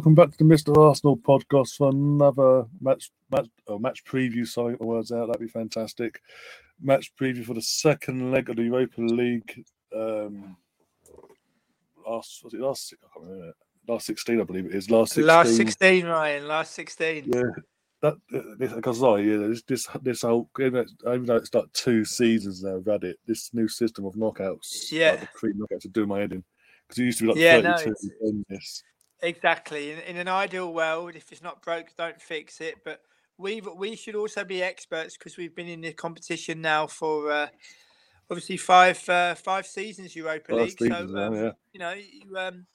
[0.00, 0.74] Welcome back to the Mr.
[0.78, 4.46] Arsenal podcast for another match match oh, match preview.
[4.46, 5.26] Sorry, get the words out.
[5.26, 6.22] That'd be fantastic.
[6.80, 9.62] Match preview for the second leg of the Europa League.
[9.94, 10.56] Um,
[12.08, 12.94] last was it last?
[12.94, 13.54] I can't remember.
[13.88, 14.90] Last sixteen, I believe it is.
[14.90, 15.26] Last 16.
[15.26, 16.48] Last 16, Ryan.
[16.48, 17.24] Last 16.
[17.26, 17.42] Yeah,
[18.00, 18.14] that
[18.58, 20.86] this, because like, yeah, this this this whole even
[21.26, 23.18] though it's like two seasons now, we've had it.
[23.26, 25.10] This new system of knockouts, Yeah.
[25.10, 26.42] like the pre knockouts, to do my head in
[26.88, 27.76] because it used to be like Yeah, no,
[29.22, 29.28] thirty-two.
[29.28, 29.36] it's- in this.
[29.36, 29.92] Exactly.
[29.92, 32.76] In, in an ideal world, if it's not broke, don't fix it.
[32.84, 33.00] But
[33.38, 37.48] we we should also be experts because we've been in the competition now for uh,
[38.30, 40.78] obviously five uh, five seasons Europa League.
[40.78, 41.50] So seasons um, yeah.
[41.72, 42.66] you know, you, um,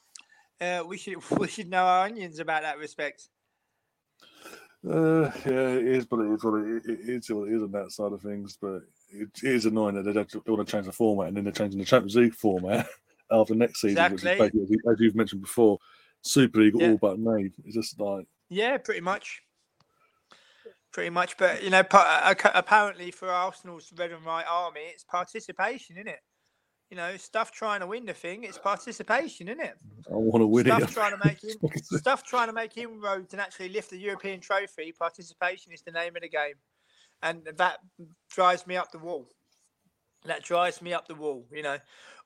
[0.60, 3.30] uh, we should we should know our onions about that respect.
[4.88, 7.30] Uh, yeah, it is, but it is what it, it is.
[7.32, 8.58] What it is on that side of things.
[8.62, 11.38] But it, it is annoying that they, don't, they want to change the format, and
[11.38, 12.88] then they're changing the Champions League format
[13.32, 14.46] after next season, which is Exactly.
[14.50, 15.80] basically, as you- as you've mentioned before,
[16.26, 16.92] Super League Yeah.
[16.92, 17.54] all but made.
[17.64, 19.42] It's just like Yeah, pretty much.
[20.92, 25.98] Pretty much, but you know, uh, apparently for Arsenal's red and white army, it's participation,
[25.98, 26.22] isn't it?
[26.90, 29.76] You know, stuff trying to win the thing, it's participation, isn't it?
[30.09, 30.90] I want to win Stuff it.
[30.90, 34.94] trying to make in, stuff trying to make inroads and actually lift the European trophy.
[34.98, 36.56] Participation is the name of the game,
[37.22, 37.80] and that
[38.30, 39.28] drives me up the wall.
[40.23, 41.46] That drives me up the wall.
[41.52, 41.78] You know,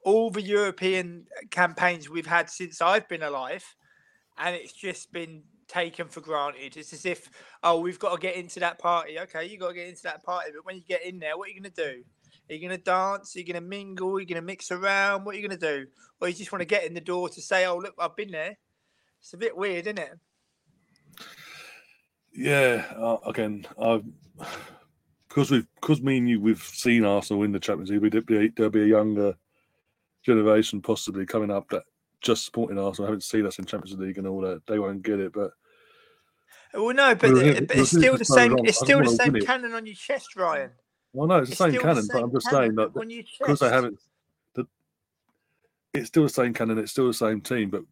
[0.06, 3.66] all the European campaigns we've had since I've been alive,
[4.40, 6.78] and it's just been taken for granted.
[6.78, 7.30] It's as if,
[7.64, 9.20] oh, we've got to get into that party.
[9.20, 11.48] Okay, you got to get into that party, but when you get in there, what
[11.48, 12.04] are you going to do?
[12.50, 13.36] Are you going to dance?
[13.36, 14.16] Are you going to mingle?
[14.16, 15.24] Are you going to mix around?
[15.24, 15.86] What are you going to do?
[16.20, 18.32] Or you just want to get in the door to say, oh, look, I've been
[18.32, 18.58] there.
[19.20, 20.18] It's a bit weird, isn't it?
[22.34, 23.66] Yeah, uh, again,
[25.28, 28.56] because we've because me and you we've seen Arsenal win the Champions League.
[28.56, 29.36] There'll be a younger
[30.24, 31.84] generation possibly coming up that
[32.22, 34.66] just supporting Arsenal, I haven't seen us in Champions League and all that.
[34.68, 35.52] They won't get it, but
[36.74, 38.58] Well, no, but, the- but well, it's still the so same.
[38.66, 40.72] It's still the same cannon on your chest, Ryan.
[41.14, 42.06] well, no, it's the same cannon.
[42.08, 43.08] But same I'm just saying that but
[43.40, 44.00] because they haven't,
[44.56, 44.66] the,
[45.94, 46.78] it's still the same cannon.
[46.78, 47.84] It's still the same team, but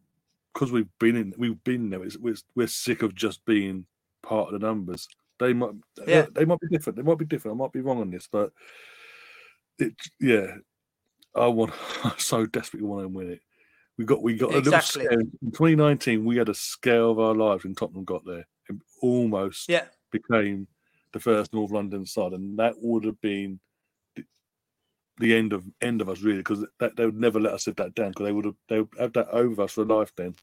[0.54, 2.02] because we've been in, we've been there.
[2.04, 3.86] It's, we're, we're sick of just being
[4.22, 5.08] part of the numbers.
[5.38, 5.70] They might,
[6.06, 6.26] Yeah.
[6.32, 6.96] they might be different.
[6.96, 7.56] They might be different.
[7.56, 8.52] I might be wrong on this, but
[9.78, 10.56] it, yeah,
[11.34, 11.72] I want,
[12.04, 13.40] I so desperately want to win it.
[13.98, 15.02] We got, we got a Exactly.
[15.02, 16.24] little scare in 2019.
[16.24, 18.46] We had a scare of our lives when Tottenham got there.
[18.68, 20.68] It almost Yeah, became
[21.12, 23.58] the first North London side, and that would have been
[24.14, 24.24] the,
[25.18, 27.76] the end of end of us really, because that they would never let us sit
[27.78, 30.12] that down, because they would have they would have that over us for life.
[30.16, 30.36] Then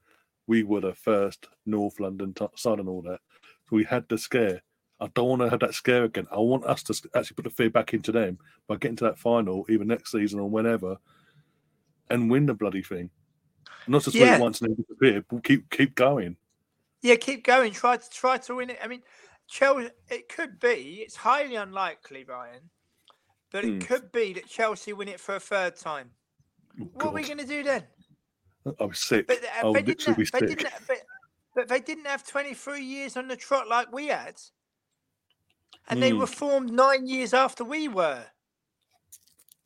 [0.47, 3.21] we were the first North London t- side and all that.
[3.69, 4.61] So we had the scare.
[4.99, 6.27] I don't want to have that scare again.
[6.31, 9.19] I want us to actually put the fear back into them by getting to that
[9.19, 10.97] final, even next season or whenever,
[12.09, 13.09] and win the bloody thing.
[13.87, 14.39] Not just Yeah.
[14.39, 15.23] once and then disappear.
[15.29, 16.37] But keep keep going.
[17.01, 17.15] yeah.
[17.15, 17.71] Keep going.
[17.73, 18.79] Try to try to win it.
[18.83, 19.01] I mean,
[19.47, 19.89] Chelsea.
[20.09, 21.01] It could be.
[21.03, 22.69] It's highly unlikely, Ryan,
[23.51, 23.79] but it Hmm.
[23.79, 26.11] could be that Chelsea win it for a third time.
[26.81, 27.83] Oh, What are we going to do then?
[28.79, 29.27] I was sick.
[29.27, 30.05] But uh, they didn't.
[30.07, 30.47] Have, be they sick.
[30.49, 30.67] didn't.
[30.67, 30.97] Have, but,
[31.55, 34.41] but they didn't have twenty three years on the trot like we had,
[35.87, 36.17] and they Hmm.
[36.19, 38.25] were formed nine years after we were.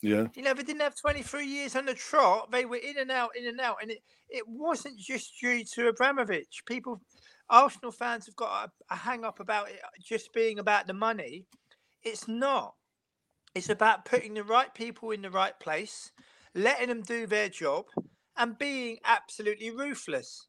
[0.02, 0.28] Yeah.
[0.34, 2.52] You know, they didn't have 23 years on the trot.
[2.52, 3.78] They were in and out, in and out.
[3.82, 4.00] And it,
[4.30, 6.64] it wasn't just due to Abramovich.
[6.66, 7.02] People,
[7.50, 11.46] Arsenal fans have got a, a hang up about it just being about the money.
[12.04, 12.76] It's not.
[13.56, 16.12] It's about putting the right people in the right place,
[16.56, 17.86] letting them do their job,
[18.38, 20.46] and being absolutely ruthless.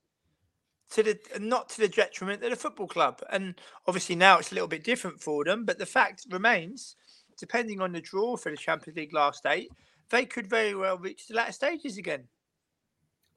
[0.94, 3.54] To the not to the detriment of the football club, and
[3.86, 5.64] obviously now it's a little bit different for them.
[5.64, 6.96] But the fact remains,
[7.40, 9.70] depending on the draw for the Champions League last eight,
[10.10, 12.24] they could very well reach the latter stages again.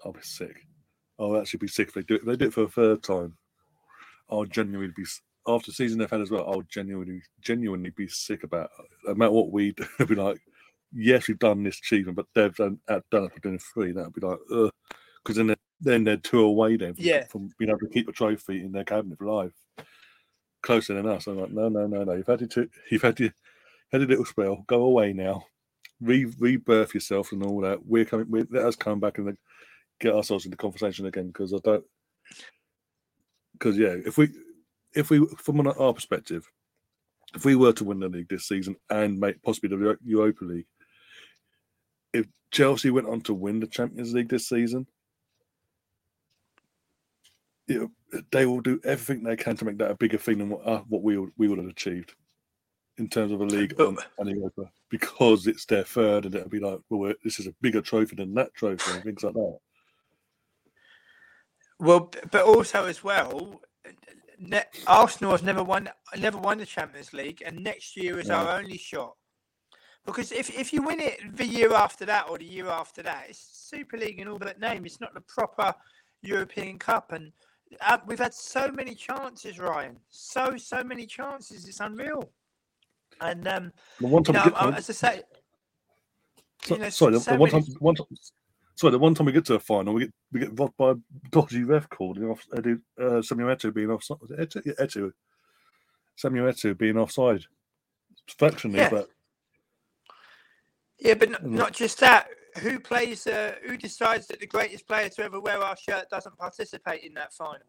[0.05, 0.67] I'll be sick.
[1.19, 2.21] I'll actually be sick if they do it.
[2.21, 3.38] If they do it for a third time,
[4.29, 5.05] I'll genuinely be
[5.47, 6.45] after the season they've had as well.
[6.47, 8.85] I'll genuinely, genuinely be sick about it.
[9.07, 9.85] no matter what we do.
[10.00, 10.39] I'll be like,
[10.94, 13.91] yes, we've done this achievement, but they've done, outdone it for doing three.
[13.91, 14.39] That'll be like,
[15.23, 17.25] because then they're, then they're two away then from, Yeah.
[17.27, 19.53] from being able to keep a trophy in their cabinet for life,
[20.61, 21.27] closer than us.
[21.27, 22.13] I'm like, no, no, no, no.
[22.13, 23.33] You've had two, you've had your,
[23.94, 24.63] had a little spell.
[24.68, 25.45] Go away now.
[26.01, 27.86] Re- rebirth yourself and all that.
[27.86, 28.30] We're coming.
[28.30, 29.38] we let us come back and
[30.00, 31.86] get ourselves in the conversation again because I don't.
[33.54, 34.30] Because yeah, if we,
[34.94, 36.50] if we, from our perspective,
[37.36, 40.66] if we were to win the league this season and make possibly the Europa League,
[42.13, 44.88] if Chelsea went on to win the Champions League this season,
[47.68, 47.89] know,
[48.31, 50.81] they will do everything they can to make that a bigger thing than what uh,
[50.89, 52.13] what we we would have achieved
[52.98, 56.80] in terms of a league and Europa because it's their third and it'll be like,
[56.90, 59.57] well, this is a bigger trophy than that trophy and things like that.
[61.80, 63.62] Well, but also as well,
[64.40, 68.36] ne- Arsenal has never won, never won the Champions League, and next year is No.
[68.36, 69.16] our only shot.
[70.06, 73.25] Because if, if you win it the year after that or the year after that,
[73.30, 74.86] it's Super League and all that name.
[74.86, 75.74] It's not the proper
[76.22, 77.31] European Cup, and
[77.81, 79.98] uh, we've had so many chances, Ryan.
[80.10, 81.68] So so many chances.
[81.68, 82.30] It's unreal.
[83.24, 85.22] And um, The one you know, we get to, as I say,
[86.64, 88.08] so- you know, sorry, the, so the one time, one time,
[88.75, 90.92] sorry, the one time we get to a final, we get we get robbed by
[90.92, 90.96] a
[91.31, 94.18] dodgy ref calling off Edu, uh, Samuel being offside.
[94.22, 94.62] Was it Eto'o?
[94.66, 95.12] Yeah, Eto'o.
[96.16, 97.46] Samuel Eto'o being offside.
[98.38, 98.90] Fractionally, Yeah.
[98.90, 99.10] but
[101.00, 101.50] Yeah, but n- Mm.
[101.52, 102.30] not just that.
[102.60, 103.25] Who plays?
[103.28, 107.14] Uh, who decides that the greatest player to ever wear our shirt doesn't participate in
[107.16, 107.66] that final?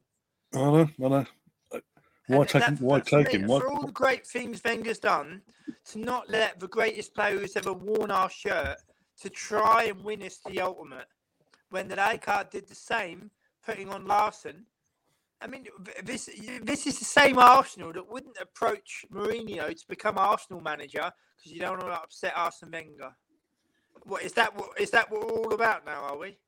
[0.54, 1.26] I know, I know.
[2.26, 2.76] Why take him?
[2.78, 3.46] Why take him?
[3.46, 5.42] Why, For all the great things Wenger's done,
[5.90, 8.78] to not let the greatest player who's ever worn our shirt
[9.20, 11.06] to try and win us the ultimate,
[11.70, 13.30] when the Rijkaard did the same,
[13.64, 14.64] putting on Larsson.
[15.40, 15.66] I mean,
[16.02, 16.30] this
[16.62, 21.60] this is the same Arsenal that wouldn't approach Mourinho to become Arsenal manager because you
[21.60, 23.14] don't want to upset Arsene Wenger.
[24.04, 24.56] What is that?
[24.56, 25.10] What is that?
[25.10, 26.02] What we're all about now?
[26.04, 26.38] Are we?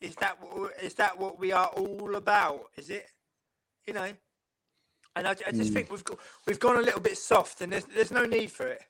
[0.00, 0.72] Is that what?
[0.80, 2.66] Is that what we are all about?
[2.76, 3.06] Is it?
[3.86, 4.12] You know.
[5.20, 5.74] And I, I just Mm.
[5.74, 8.66] think we've got we've gone a little bit soft, and there's there's no need for
[8.66, 8.80] it.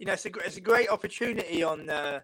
[0.00, 2.18] You know, it's a it's a great opportunity on uh,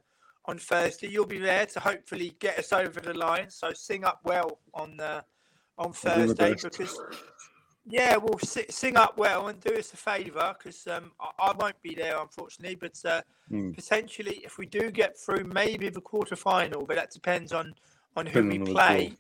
[0.47, 1.07] on Thursday.
[1.09, 3.51] You'll be there to hopefully get us over the line.
[3.51, 5.21] So sing up well on uh,
[5.79, 7.01] on I'll do my Thursday because
[7.87, 11.53] yeah, we'll si- sing up well and do us a favour because um, I, I
[11.53, 13.23] won't be there unfortunately, but uh,
[13.53, 13.75] Mm.
[13.77, 17.75] potentially if we do get through, maybe the quarter final, but that depends on
[18.17, 19.13] on who Depending we on play.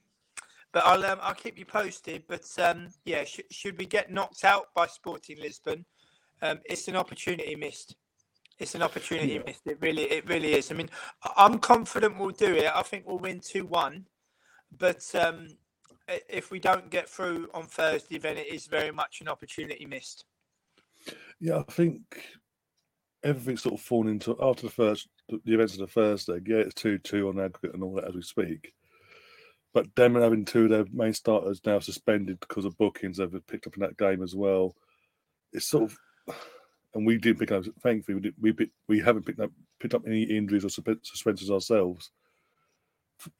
[0.72, 2.24] But I'll um, I'll keep you posted.
[2.28, 5.84] But um, yeah, sh- should we get knocked out by Sporting Lisbon,
[6.40, 7.96] um, it's an opportunity missed.
[8.58, 9.42] It's an opportunity Yeah.
[9.46, 9.66] missed.
[9.66, 10.70] It really it really is.
[10.70, 10.90] I mean,
[11.36, 12.70] I'm confident we'll do it.
[12.74, 14.06] I think we'll win two one,
[14.78, 15.48] but um,
[16.28, 20.24] if we don't get through on Thursday, then it is very much an opportunity missed.
[21.40, 22.00] Yeah, I think
[23.24, 26.40] everything's sort of fallen into after the first the the events of the Thursday.
[26.46, 28.72] Yeah, it's two two on aggregate and all that as we speak.
[29.72, 33.66] But them having two of their main starters now suspended because of bookings they've picked
[33.66, 34.76] up in that game as well.
[35.52, 36.36] It's sort of,
[36.94, 37.64] and we didn't pick up.
[37.82, 41.50] Thankfully, we did, we pick, we haven't picked up picked up any injuries or suspensions
[41.50, 42.10] ourselves.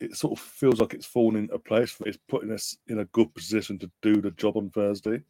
[0.01, 1.91] It sort of feels like it's fallen into place.
[1.91, 5.23] For it's putting us in a good position to do the job on Thursday,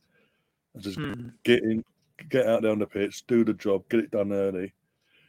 [0.74, 1.28] and just hmm.
[1.42, 1.84] get in,
[2.28, 4.72] get out there on the pitch, do the job, get it done early.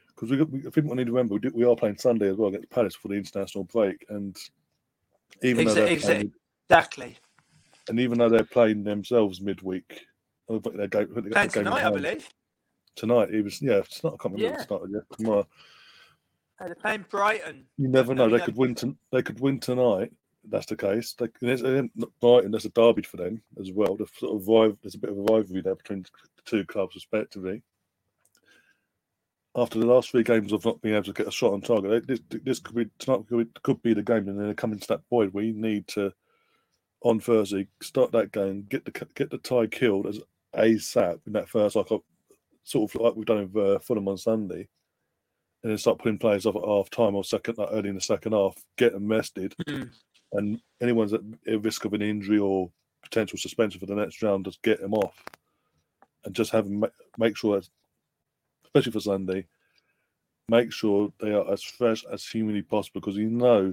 [0.08, 1.98] Because we, got- we, I think we need to remember we, do, we are playing
[1.98, 4.36] Sunday as well against Palace for the international break, and
[5.42, 6.32] even though Exa- exa- playing,
[6.68, 7.18] Exactly.
[7.88, 10.00] and even though they're playing themselves midweek,
[10.50, 12.28] I think they're going, I think they Playing the game tonight, I believe.
[12.96, 14.14] Tonight, it was yeah, it's not.
[14.14, 14.62] I can't remember Yeah.
[14.62, 15.02] started yet.
[15.18, 15.46] Tomorrow,
[16.60, 17.66] Uh, They're playing Brighton.
[17.78, 18.28] you never know.
[18.28, 18.74] They could win.
[18.76, 20.12] To, they could win tonight.
[20.48, 21.14] That's the case.
[21.14, 21.62] They, and it's,
[21.96, 22.52] not Brighton.
[22.52, 23.96] That's a derby for them as well.
[23.96, 26.94] The sort of rival, there's a bit of a rivalry there between the two clubs,
[26.94, 27.62] respectively.
[29.56, 32.06] After the last three games of not being able to get a shot on target,
[32.08, 33.24] this, this could be tonight.
[33.28, 35.52] Could be, could be the game, and then they come into that void where you
[35.52, 36.12] need to,
[37.02, 40.18] on Thursday, start that game, get the get the tie killed as
[40.56, 41.86] ASAP in that first like
[42.64, 44.66] sort of like we've done with uh, Fulham on Sunday,
[45.62, 48.00] and then start putting players off at half time or second, like early in the
[48.00, 49.90] second half, get them rested, Mm.
[50.32, 52.70] and anyone's at at risk of an injury or
[53.04, 55.14] potential suspension for the next round, just get them off,
[56.24, 57.68] and just have them ma- make sure that,
[58.74, 59.46] especially for Sunday,
[60.48, 63.72] make sure they are as fresh as humanly possible because you know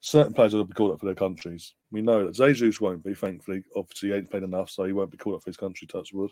[0.00, 1.74] certain players to be called up for their countries.
[1.90, 3.64] We know that Jesus won't be, thankfully.
[3.74, 6.12] Obviously, he ain't played enough, so he won't be called up for his country, touch
[6.12, 6.30] wood.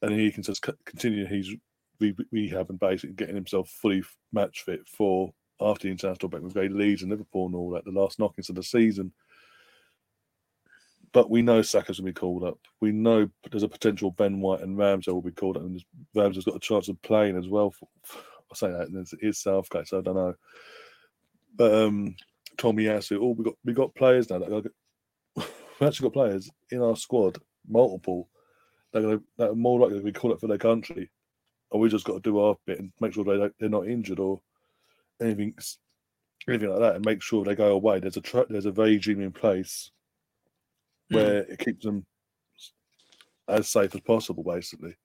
[0.00, 1.54] And he can just continue his
[2.00, 4.02] re- rehab and basically getting himself fully
[4.32, 7.84] match fit for after the international break with great Leeds and Liverpool and all that,
[7.84, 9.12] the last knockings of the season.
[11.12, 12.58] But we know Saka's going to be called up.
[12.80, 15.82] We know there's a potential Ben White and Ramsey will be called up, and
[16.14, 17.70] Ramsey's got a chance of playing as well.
[17.70, 17.88] For,
[18.50, 20.34] I say that, and it's, Southgate, so I don't know.
[21.56, 22.14] But um,
[22.56, 24.38] Tomiyasu, oh, we got we got players now.
[24.38, 24.70] That
[25.36, 28.28] we actually got players in our squad, multiple.
[28.92, 31.10] They're going to that are more likely to be called up for their country,
[31.72, 34.18] and we just got to do our bit and make sure they they're not injured
[34.18, 34.40] or
[35.20, 35.54] anything,
[36.48, 37.98] anything like that, and make sure they go away.
[38.00, 39.90] There's a tra- there's a regime in place
[41.12, 41.16] Mm.
[41.16, 42.04] where it keeps them
[43.48, 44.96] as safe as possible, basically.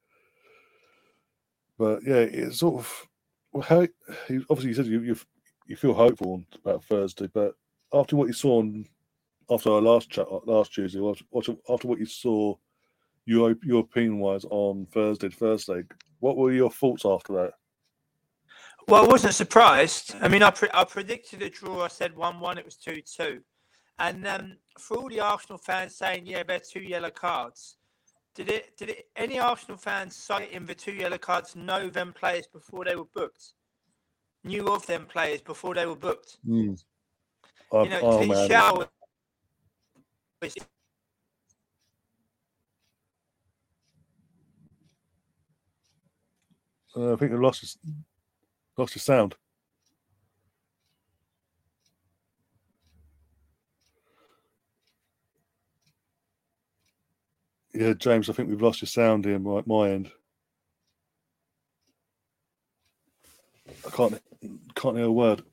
[1.78, 3.08] But yeah, it's sort of
[3.52, 3.88] well, how
[4.28, 5.18] he obviously you said you you
[5.68, 7.56] you feel hopeful about Thursday, but
[7.94, 8.86] after what you saw on
[9.50, 11.00] after our last chat last Tuesday,
[11.36, 12.56] after, after what you saw
[13.26, 15.84] Euro, European wise on Thursday, Thursday,
[16.20, 17.54] what were your thoughts after that?
[18.88, 20.16] Well, I wasn't surprised.
[20.22, 21.84] I mean, I, pre- I predicted a draw.
[21.84, 23.42] I said 1 1, it was 2 2.
[24.00, 27.78] And um, for all the Arsenal fans saying, "Yeah, they're two yellow cards,"
[28.36, 28.76] did it?
[28.78, 29.08] Did it?
[29.16, 33.54] Any Arsenal fans citing the two yellow cards know them players before they were booked?
[34.44, 36.38] Knew of them players before they were booked?
[36.48, 36.82] Mm.
[37.74, 38.50] You know, oh, man.
[38.50, 38.88] Shower,
[46.96, 47.78] uh, I think I lost
[48.78, 49.36] lost his sound.
[57.74, 60.12] Yeah, James, I think we've lost your sound here, my, my end.
[63.86, 64.22] I can't
[64.76, 65.44] can't hear a word.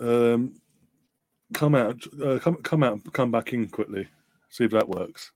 [0.00, 0.60] Um,
[1.54, 4.08] come out, uh, come come out, come back in quickly.
[4.50, 5.32] See if that works.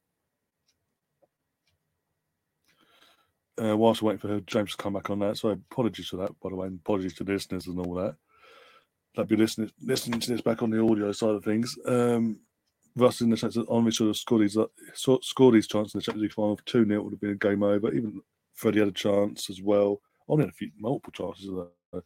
[3.63, 6.49] Uh, whilst waiting for James to come back on that, so apologies for that, by
[6.51, 8.17] the way, and apologies to listeners and all that.
[9.15, 11.77] That'd be listening listening to this back on the audio side of things.
[11.87, 12.41] Um,
[12.97, 15.99] Russ, in the sense that Henry sort of scored his, uh, scored his chance in
[15.99, 17.93] the Champions League final 2 0 would have been a game over.
[17.93, 18.21] Even
[18.55, 20.01] Freddie had a chance as well.
[20.29, 21.69] Only had a few multiple chances of.
[21.93, 22.01] Uh,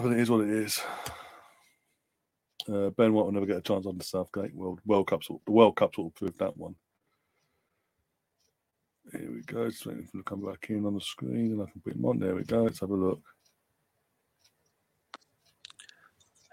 [0.00, 0.80] but it is what it is.
[2.68, 5.22] Uh, ben White will never get a chance on the Southgate World World Cup.
[5.24, 6.74] The World Cup will prove that one.
[9.12, 9.68] Here we go.
[9.68, 12.04] Just waiting for to come back in on the screen, and I can put him
[12.04, 12.18] on.
[12.18, 12.64] There we go.
[12.64, 13.22] Let's have a look.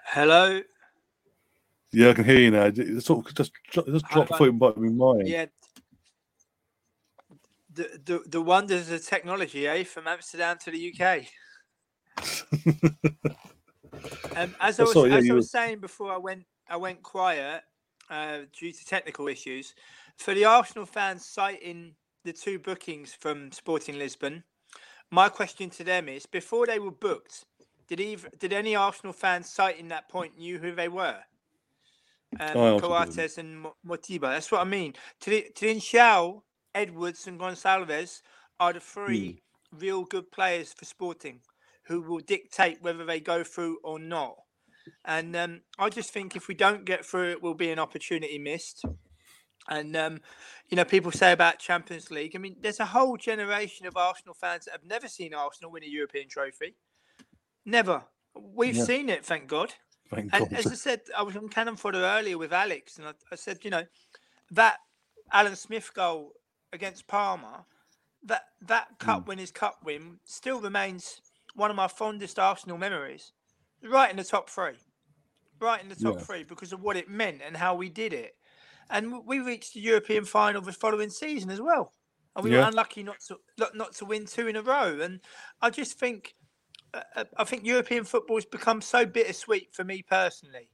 [0.06, 0.62] Hello.
[1.94, 2.72] Yeah, I can hear you now.
[2.76, 5.28] It's sort of just just drop the foot by me mind.
[5.28, 5.46] Yeah.
[7.72, 9.84] The, the the wonders of technology, eh?
[9.84, 11.26] From Amsterdam to the UK.
[14.36, 17.04] um, as I was, sorry, yeah, as I was saying before, I went I went
[17.04, 17.62] quiet
[18.10, 19.76] uh, due to technical issues.
[20.18, 24.44] For the Arsenal fans citing the two bookings from Sporting Lisbon,
[25.12, 27.46] my question to them is: before they were booked,
[27.88, 31.20] did even did any Arsenal fans citing that point knew who they were?
[32.40, 34.22] Um, oh, Coates and Motiba.
[34.22, 34.94] That's what I mean.
[35.22, 36.42] Trincao,
[36.74, 38.22] Edwards, and Gonçalves
[38.60, 39.42] are the three
[39.74, 39.82] mm.
[39.82, 41.40] real good players for Sporting
[41.86, 44.36] who will dictate whether they go through or not.
[45.06, 48.38] And um, I just think if we don't get through, it will be an opportunity
[48.38, 48.86] missed.
[49.70, 50.20] And um,
[50.70, 52.34] you know, people say about Champions League.
[52.36, 55.84] I mean, there's a whole generation of Arsenal fans that have never seen Arsenal win
[55.84, 56.76] a European trophy.
[57.66, 58.04] Never.
[58.36, 58.84] We've yeah.
[58.84, 59.74] seen it, thank God.
[60.18, 63.36] And as I said, I was on Cannon Fodder earlier with Alex, and I, I,
[63.36, 63.84] said, you know,
[64.52, 64.78] that
[65.32, 66.34] Alan Smith goal
[66.72, 67.66] against Parma,
[68.24, 69.28] that that cup mm.
[69.28, 71.22] win, his cup win, still remains
[71.56, 73.32] one of my fondest Arsenal memories.
[73.84, 74.78] Right in the top three,
[75.60, 76.22] right in the top yeah.
[76.22, 78.36] three because of what it meant and how we did it.
[78.90, 81.92] And we reached the European final the following season as well,
[82.36, 82.60] and we yeah.
[82.60, 83.38] were unlucky not to
[83.74, 85.00] not to win two in a row.
[85.02, 85.20] And
[85.62, 86.36] I just think
[86.94, 90.70] I think European football has become so bittersweet for me personally,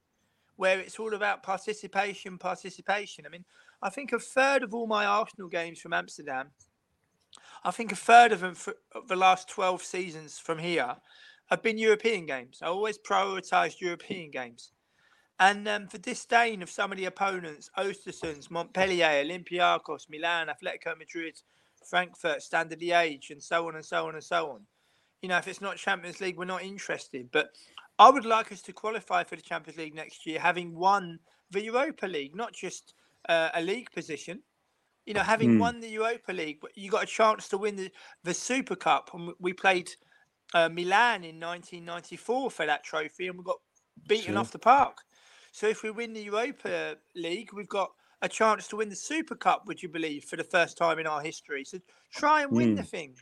[0.57, 3.25] where it's all about participation, participation.
[3.25, 3.45] I mean,
[3.81, 6.51] I think a third of all my Arsenal games from Amsterdam,
[7.63, 8.75] I think a third of them for
[9.07, 10.95] the last 12 seasons from here
[11.49, 12.59] have been European games.
[12.61, 14.71] I always prioritised European games.
[15.39, 21.39] And um, the disdain of some of the opponents, Ostersunds, Montpellier, Olympiacos, Milan, Atletico Madrid,
[21.89, 24.65] Frankfurt, Standard Liège, and so on and so on and so on
[25.21, 27.29] you know, if it's not Champions League, we're not interested.
[27.31, 27.49] But
[27.97, 31.19] I would like us to qualify for the Champions League next year, having won
[31.51, 32.93] the Europa League, not just
[33.27, 34.41] uh, a league position.
[35.05, 35.59] You know, having mm.
[35.59, 37.91] won the Europa League, you got a chance to win the,
[38.23, 39.09] the Super Cup.
[39.13, 39.89] And we played
[40.53, 43.59] uh, Milan in 1994 for that trophy, and we got
[44.07, 44.37] beaten sure.
[44.37, 44.99] off the park.
[45.51, 47.89] So if we win the Europa League, we've got
[48.21, 49.63] a chance to win the Super Cup.
[49.65, 51.63] Would you believe for the first time in our history?
[51.65, 51.79] So
[52.13, 52.77] try and win mm.
[52.77, 53.15] the thing.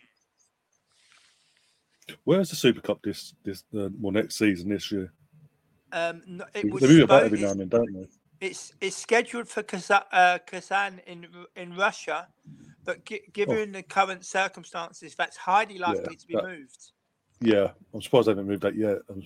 [2.24, 5.12] Where's the Super Cup this this uh, well next season this year?
[5.92, 8.08] Um, it was they move about every now and then, don't they?
[8.40, 12.28] It's it's scheduled for Kazan, uh, Kazan in in Russia,
[12.86, 13.72] but g- given oh.
[13.74, 16.92] the current circumstances, that's highly likely yeah, to be that, moved.
[17.40, 18.98] Yeah, I'm surprised they haven't moved that yet.
[19.10, 19.24] I'm,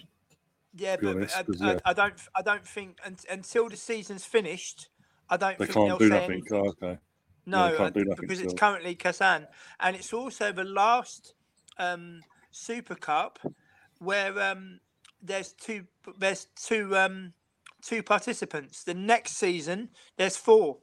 [0.76, 1.80] yeah, but honest, I, yeah.
[1.84, 2.98] I, I, don't I don't think
[3.30, 4.90] until the season's finished,
[5.30, 6.44] I don't they think can't do nothing.
[6.52, 6.98] Oh, okay.
[7.46, 8.52] No, yeah, because still.
[8.52, 9.48] it's currently Kazan,
[9.80, 11.34] and it's also the last
[11.78, 12.22] um,
[12.52, 13.40] Super Cup
[14.00, 14.80] where um,
[15.22, 15.86] there's two
[16.18, 17.34] there's two um,
[17.82, 18.84] two participants.
[18.84, 20.78] The next season there's four.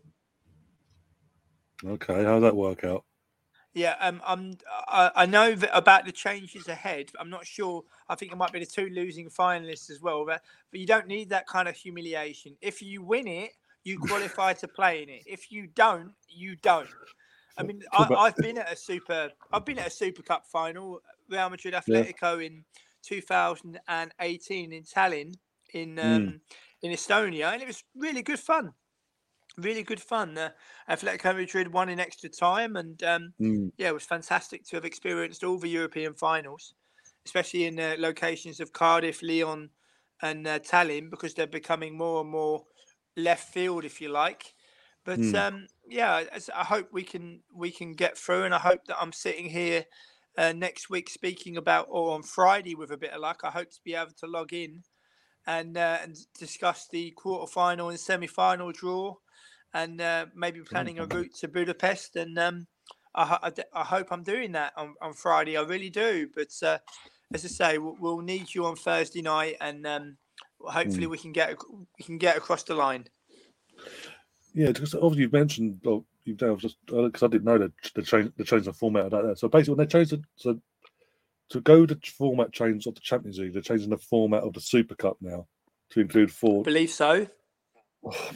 [1.84, 3.04] Okay, how'd that work out?
[3.74, 4.56] Yeah, um, I'm,
[4.88, 7.12] I, I know that about the changes ahead.
[7.20, 7.84] I'm not sure.
[8.08, 10.24] I think it might be the two losing finalists as well.
[10.26, 12.56] But, but you don't need that kind of humiliation.
[12.60, 13.52] If you win it,
[13.84, 15.22] you qualify to play in it.
[15.26, 16.88] If you don't, you don't.
[17.56, 19.30] I mean, I, have been at a super.
[19.52, 21.00] I've been at a Super Cup final.
[21.28, 22.46] Real Madrid Atletico yeah.
[22.46, 22.64] in
[23.02, 25.34] 2018 in Tallinn
[25.72, 26.40] in um,
[26.82, 28.72] in Estonia, and it was really good fun.
[29.56, 30.38] Really good fun.
[30.38, 30.50] Uh,
[30.88, 33.70] Atletico Madrid won in extra time, and um, Mm.
[33.76, 36.74] yeah, it was fantastic to have experienced all the European finals,
[37.26, 39.70] especially in the locations of Cardiff, Lyon,
[40.22, 42.66] and uh, Tallinn, because they're becoming more and more
[43.16, 44.54] left field, if you like.
[45.04, 45.34] But Mm.
[45.34, 49.12] um, yeah, I hope we can we can get through, and I hope that I'm
[49.12, 49.86] sitting here
[50.38, 53.40] uh, next week speaking about, or on Friday with a bit of luck.
[53.42, 54.84] I hope to be able to log in
[55.46, 59.16] and uh, and discuss the quarterfinal and semi-final draw,
[59.74, 62.14] and uh, maybe planning a route to Budapest.
[62.14, 62.66] And um,
[63.14, 65.56] I, I, I hope I'm doing that on, on Friday.
[65.56, 66.28] I really do.
[66.34, 66.78] But uh,
[67.34, 70.16] as I say, we'll, we'll need you on Thursday night, and um,
[70.60, 71.56] hopefully we can get
[71.98, 73.06] we can get across the line.
[74.54, 75.80] Yeah, because obviously you mentioned,
[76.28, 79.06] you've done just uh, because I didn't know that the change the change of format
[79.06, 79.38] of that.
[79.38, 80.60] So basically, when they changed it, so
[81.50, 84.60] to go the format change of the Champions League, they're changing the format of the
[84.60, 85.46] Super Cup now
[85.90, 86.62] to include four.
[86.62, 87.26] Believe so.
[88.04, 88.30] Oh.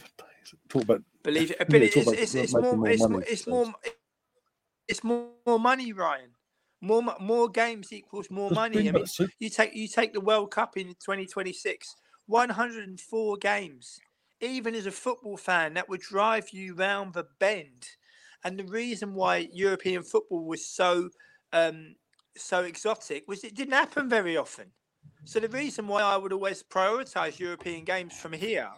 [0.67, 1.57] Talk about Believe it.
[1.69, 3.73] But it's, about it's, it's more more it's, money, more it's so more
[4.87, 6.31] it's more, more money, Ryan.
[6.81, 8.89] More more games equals more just money.
[8.89, 9.05] I mean,
[9.39, 11.95] you take you take the World Cup in 2026,
[12.25, 13.99] 104 games.
[14.41, 17.87] Even as a football fan, that would drive you round the bend.
[18.43, 21.09] And the reason why European football was so
[21.53, 21.95] um,
[22.35, 24.71] so exotic was it didn't happen very often.
[25.25, 28.69] So the reason why I would always prioritise European games from here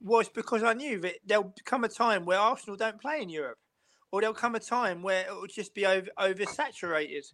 [0.00, 3.58] was because I knew that there'll come a time where Arsenal don't play in Europe,
[4.12, 7.24] or there'll come a time where it will just be over oversaturated.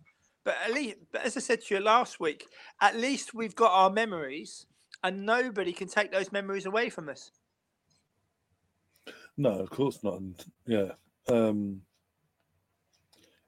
[0.45, 2.47] But at least, but as I said to you last week,
[2.81, 4.67] at least we've got our memories,
[5.03, 7.31] and nobody can take those memories away from us.
[9.37, 10.21] No, of course not.
[10.21, 10.93] And yeah,
[11.29, 11.83] um,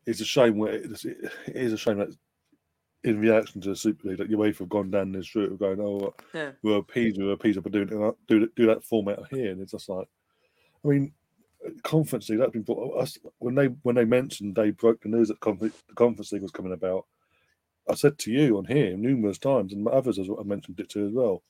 [0.07, 0.57] it's a shame.
[0.57, 2.11] Where it is, it is a shame that
[3.05, 5.79] in reaction to the Super League that UEFA have gone down this route of going,
[5.81, 6.53] oh, Yeah.
[6.63, 9.89] we're appeased, we're appeased, but doing it, do do that format here, and it's just
[9.89, 10.09] like,
[10.85, 11.13] I mean,
[11.83, 15.29] conference league that's been brought us when they when they mentioned they broke the news
[15.29, 17.07] that conference, the conference league was coming about.
[17.89, 21.13] I said to you on here numerous times, and others I mentioned it to as
[21.13, 21.43] well.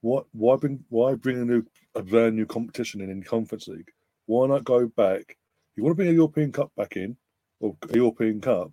[0.00, 3.90] What why bring why bring a new a brand new competition in in conference league?
[4.26, 5.36] Why not go back?
[5.76, 7.16] You want to bring a European Cup back in,
[7.60, 8.70] or a European Cup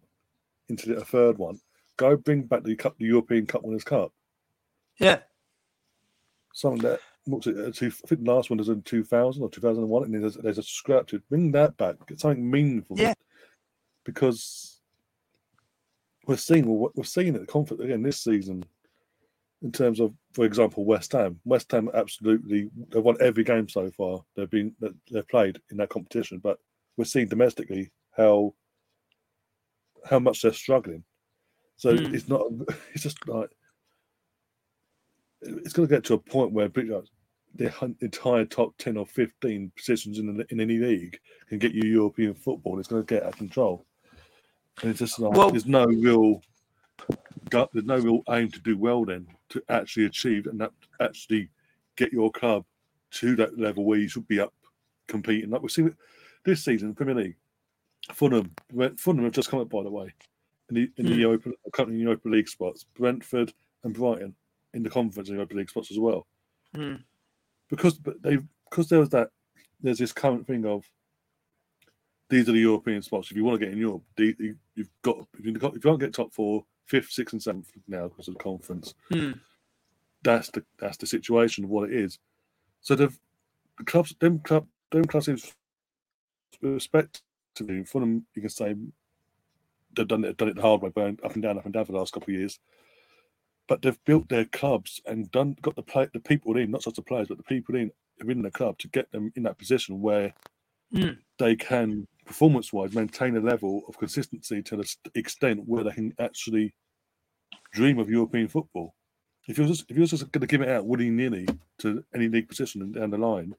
[0.70, 1.60] into the- a third one?
[1.98, 4.12] Go bring back the cup, the European Cup Winners' Cup.
[5.00, 5.22] Yeah,
[6.54, 7.58] Something that what's it?
[7.58, 10.04] uh, I think the last one was in two thousand or two thousand and one,
[10.04, 11.96] and there's, there's a scrap to bring that back.
[12.08, 12.98] Get something meaningful.
[13.00, 13.14] Yeah.
[14.04, 14.82] because
[16.28, 18.64] we're seeing what we're seeing at the conference again this season.
[19.66, 21.40] In terms of, for example, West Ham.
[21.44, 24.24] West Ham absolutely they've won every game so far.
[24.36, 24.76] They've been
[25.12, 26.60] they've played in that competition, but
[26.98, 28.54] we're seeing domestically how
[30.08, 31.04] how much they're struggling.
[31.78, 32.14] So Hmm.
[32.14, 32.44] it's not.
[32.94, 33.50] It's just like
[35.42, 40.20] it's going to get to a point where the entire top ten or fifteen positions
[40.20, 41.18] in the, in any league
[41.50, 42.78] can get you European football.
[42.78, 43.84] It's going to get out of control,
[44.84, 46.44] and it's just like Well- there's no real.
[47.50, 51.50] There's no real aim to do well then to actually achieve and that actually
[51.96, 52.66] get your club
[53.12, 54.54] to that level where you should be up
[55.08, 55.50] competing.
[55.50, 55.96] Like we see it
[56.44, 57.36] this season, Premier League,
[58.14, 60.14] Fulham, Brent- Fulham have just come up by the way
[60.70, 61.16] in the in the.
[61.16, 62.86] Europa, currently in the Europa League spots.
[62.96, 63.54] Brentford
[63.84, 64.36] and Brighton
[64.74, 66.28] in the Conference and Europa League spots as well.
[66.74, 66.96] Hmm.
[67.70, 69.30] Because but they because there was that
[69.82, 70.84] there's this current thing of
[72.30, 73.30] these are the European spots.
[73.30, 76.34] If you want to get in Europe, you, you've got if you can't get top
[76.34, 78.94] four, fifth, sixth, and seventh now because of the conference.
[79.12, 79.34] Hmm.
[80.24, 82.20] That's the that's the situation of what it is.
[82.82, 83.14] So the,
[83.78, 85.40] the clubs, them club, them clubs, in
[86.62, 87.24] respect
[87.56, 88.76] to Fulham, you can say
[89.96, 91.86] they've done it done it the hard way, going up and down, up and down
[91.86, 92.60] for the last couple of years.
[93.68, 96.98] But they've built their clubs and done got the play the people in, not just
[96.98, 100.02] the players, but the people in within the club to get them in that position
[100.02, 100.34] where
[100.94, 101.18] Mm.
[101.40, 106.14] they can performance wise maintain a level of consistency to the extent where they can
[106.20, 106.74] actually
[107.72, 108.96] dream of European football.
[109.48, 111.48] If you're just if you're just going to give it out willy nilly
[111.80, 113.54] to any league position down the line,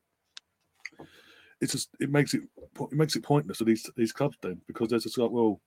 [1.61, 2.42] it's just it makes it
[2.81, 5.61] it makes it pointless to these these clubs then because they're just like well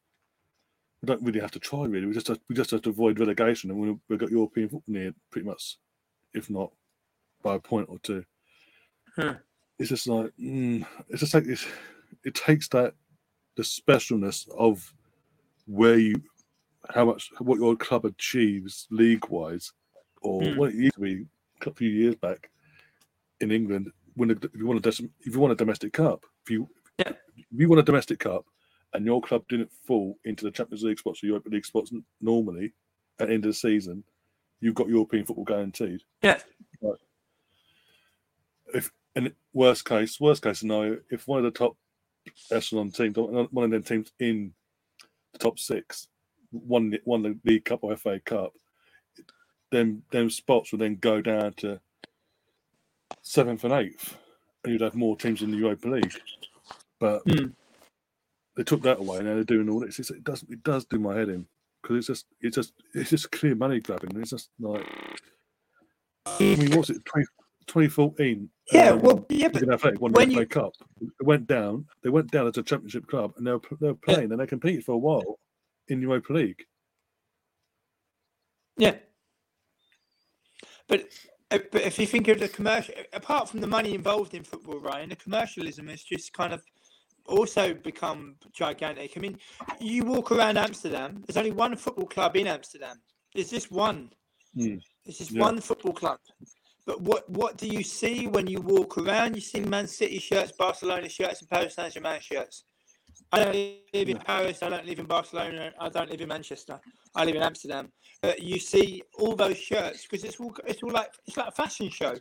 [1.02, 3.20] we don't really have to try really we just have, we just have to avoid
[3.20, 5.78] relegation and we, we've got European football near pretty much
[6.34, 6.72] if not
[7.42, 8.24] by a point or two.
[9.16, 9.32] Hmm.
[9.78, 11.66] It's just like mm, it's just like it's,
[12.24, 12.94] it takes that
[13.56, 14.94] the specialness of
[15.66, 16.16] where you
[16.94, 19.72] how much what your club achieves league wise
[20.22, 20.58] or Hmm.
[20.58, 21.26] what it used to be
[21.66, 22.50] a few years back
[23.42, 26.68] in England when if you want a if you want a domestic cup if you
[26.98, 27.14] Yeah.
[27.38, 28.46] if you want a domestic cup
[28.94, 32.74] and your club didn't fall into the Champions League spots or Europa League spots normally
[33.20, 34.04] at the end of the season,
[34.62, 36.02] you've got European football guaranteed.
[36.24, 36.40] Yeah.
[38.74, 41.76] If and worst case, worst case scenario, if one of the top
[42.52, 44.54] echelon teams, one of them teams in
[45.34, 46.08] the top six,
[46.52, 48.54] won the- won the League Cup or FA Cup,
[49.72, 51.80] then them spots would then go down to
[53.22, 54.18] seventh and eighth,
[54.64, 56.14] and you'd have more teams in the Europa League.
[57.00, 57.48] But Hmm.
[58.56, 60.00] they took that away, and now they're doing all this.
[60.00, 61.48] It's, it does it does do my head in
[61.82, 64.20] because it's just it's just it's just clear money grabbing.
[64.20, 64.86] It's just like
[66.26, 67.26] I mean, what's it 20,
[67.68, 68.50] 2014?
[68.72, 70.74] Yeah, um, well, yeah, but Athletic won when the FA you- Cup.
[71.02, 71.88] They went down.
[72.04, 74.48] They went down as a championship club, and they were they were playing, and they
[74.48, 75.40] competed for a while
[75.88, 76.64] in the Europa League.
[78.78, 78.96] Yeah.
[80.88, 81.08] But
[81.52, 84.80] uh, but if you think of the commercial, apart from the money involved in football,
[84.80, 86.62] Ryan, the commercialism has just kind of
[87.26, 89.14] also become gigantic.
[89.16, 89.38] I mean,
[89.80, 91.24] you walk around Amsterdam.
[91.28, 92.98] There's only one football club in Amsterdam.
[93.34, 94.12] There's just one.
[94.56, 94.76] Hmm.
[95.06, 95.42] There's just Yeah.
[95.42, 96.20] one football club.
[96.90, 99.36] But what what do you see when you walk around?
[99.36, 102.64] You see Man City shirts, Barcelona shirts, and Paris Saint Germain shirts.
[103.32, 103.54] I don't
[103.94, 104.64] live in Paris.
[104.64, 105.72] I don't live in Barcelona.
[105.80, 106.80] I don't live in Manchester.
[107.14, 107.92] I live in Amsterdam.
[108.24, 111.52] But you see all those shirts because it's all it's all like it's like a
[111.52, 112.16] fashion show.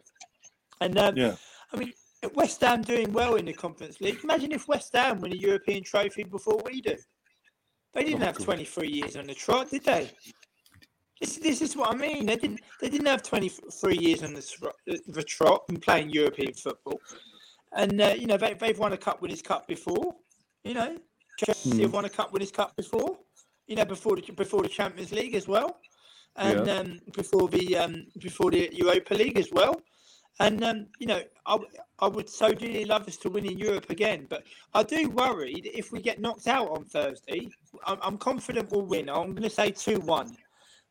[0.82, 1.36] And um, Yeah,
[1.72, 1.94] I mean,
[2.34, 4.20] West Ham doing well in the Conference League.
[4.22, 6.96] Imagine if West Ham win a European trophy before we do.
[7.94, 8.44] They didn't Oh, have God.
[8.44, 10.10] 23 years on the trot, did they?
[11.20, 12.26] This, this is what I mean.
[12.26, 12.60] They didn't.
[12.80, 17.00] They didn't have 23 years on the, the trot and playing European football.
[17.72, 20.14] And uh, you know they, they've won a cup Winners' Cup before.
[20.64, 20.96] You know,
[21.38, 21.80] Chelsea Hmm.
[21.82, 23.18] have won a cup Winners' Cup before.
[23.66, 25.80] You know, before the before the Champions League as well,
[26.36, 26.74] and Yeah.
[26.78, 29.80] um, before the um, before the Europa League as well.
[30.40, 31.58] And um, you know, I,
[31.98, 35.54] I would so dearly love us to win in Europe again, but I do worry
[35.64, 37.48] that if we get knocked out on Thursday,
[37.84, 39.08] I'm, I'm confident we'll win.
[39.10, 40.36] I'm going to say two one,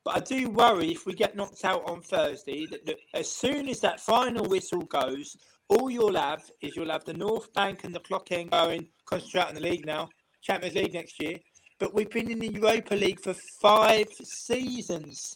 [0.08, 3.68] but I do worry if we get knocked out on Thursday that, that as soon
[3.68, 5.36] as that final whistle goes,
[5.68, 8.88] all you'll have is you'll have the North Bank and the clock end going.
[9.06, 10.08] Concentrate on the league now,
[10.42, 11.38] Champions League next year.
[11.78, 15.36] But we've been in the Europa League for five seasons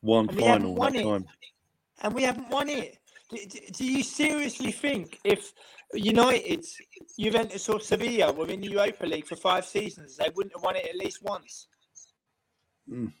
[0.00, 1.04] one final won that it.
[1.04, 1.26] time.
[2.00, 2.96] and we haven't won it.
[3.28, 3.36] Do,
[3.74, 5.52] do- you seriously think if
[5.92, 6.64] United,
[7.20, 10.76] Juventus, or Sevilla were in the Europa League for five seasons, they wouldn't have won
[10.76, 11.68] it at least once?
[12.90, 13.12] Mm.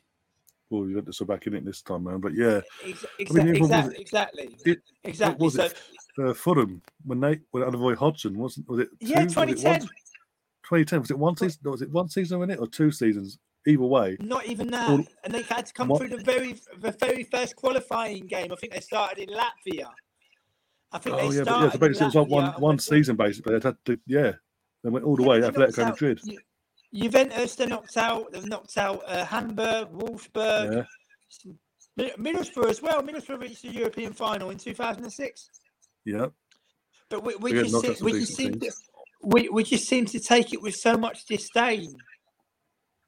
[0.70, 2.18] Well, you went to back in it this time, man.
[2.20, 4.00] But yeah, Ex- I mean, exa- what was exactly, it?
[4.00, 5.44] exactly, It- exactly.
[5.44, 5.82] was so, it?
[6.22, 8.88] uh, Fulham when they when Roy Hodgson wasn't was it?
[9.00, 9.24] yeah, two?
[9.24, 9.80] Was it one- 2010.
[10.68, 11.60] 2010 was it one season?
[11.64, 13.38] or Was it one season in it or two seasons?
[13.66, 16.54] Either way, Not even that, Well, and they had to come what- through the very,
[16.78, 18.52] the very first qualifying game.
[18.52, 19.90] I think they started in Latvia.
[20.92, 21.72] I think oh they yeah, but yeah, started.
[21.72, 23.58] so basically it was like one one season basically.
[23.58, 24.32] They had to yeah,
[24.84, 25.40] they went all the Yeah, way.
[25.40, 26.20] Atletico Madrid.
[26.24, 26.38] Ju-
[26.94, 28.32] Juventus, they knocked out.
[28.32, 30.86] They've knocked out uh, Hamburg, Wolfsburg,
[31.96, 33.02] Yeah, Middlesbrough as well.
[33.02, 35.50] Middlesbrough reached the European final in 2006.
[36.04, 36.26] yeah.
[37.10, 38.70] But we, we just we just seem to,
[39.22, 41.94] we, we just seem to take it with so much disdain.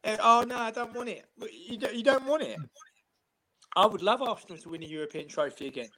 [0.07, 1.27] Oh no, I don't want it.
[1.69, 2.57] You don't, you don't want it.
[3.77, 5.91] I would love Arsenal to win a European trophy again.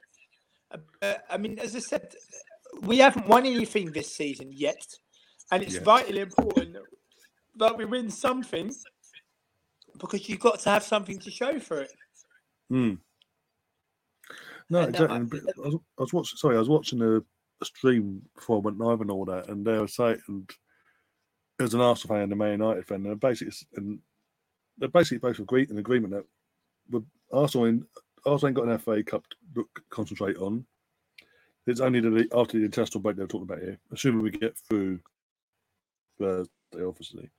[1.01, 2.13] Uh, I mean, as I said,
[2.81, 4.85] we haven't won anything this season yet,
[5.51, 5.83] and it's Yeah.
[5.83, 6.75] vitally important
[7.55, 8.71] that- that we win something
[9.99, 11.91] because you've got to have something to show for it.
[12.71, 12.99] Mm.
[14.69, 15.15] No, And, exactly.
[15.17, 16.37] and I was, I was watching.
[16.37, 19.65] Sorry, I was watching a, a stream before I went live and all that, and
[19.65, 20.49] they were saying, and
[21.59, 23.99] there's an Arsenal fan and a Man United fan, and they're basically, and
[24.77, 26.25] they're basically both agree in agreement that
[26.89, 27.85] with Arsenal, in,
[28.25, 30.65] Arsenal ain't got an FA Cup to concentrate on.
[31.67, 33.79] It's only the after the international break they're talking about here.
[33.91, 34.99] Assuming we get through
[36.19, 36.51] Thursday,
[36.85, 37.29] obviously,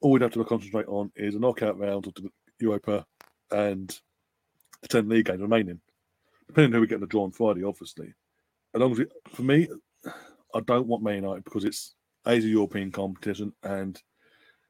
[0.00, 3.04] all we'd have to concentrate on is a knockout round of the Europa
[3.50, 3.98] and
[4.82, 5.80] the ten league games remaining
[6.48, 8.12] depending on who we get in the draw on Friday, obviously.
[8.74, 9.68] As long as we, for me,
[10.54, 14.00] I don't want Man United because it's a, it's a European competition and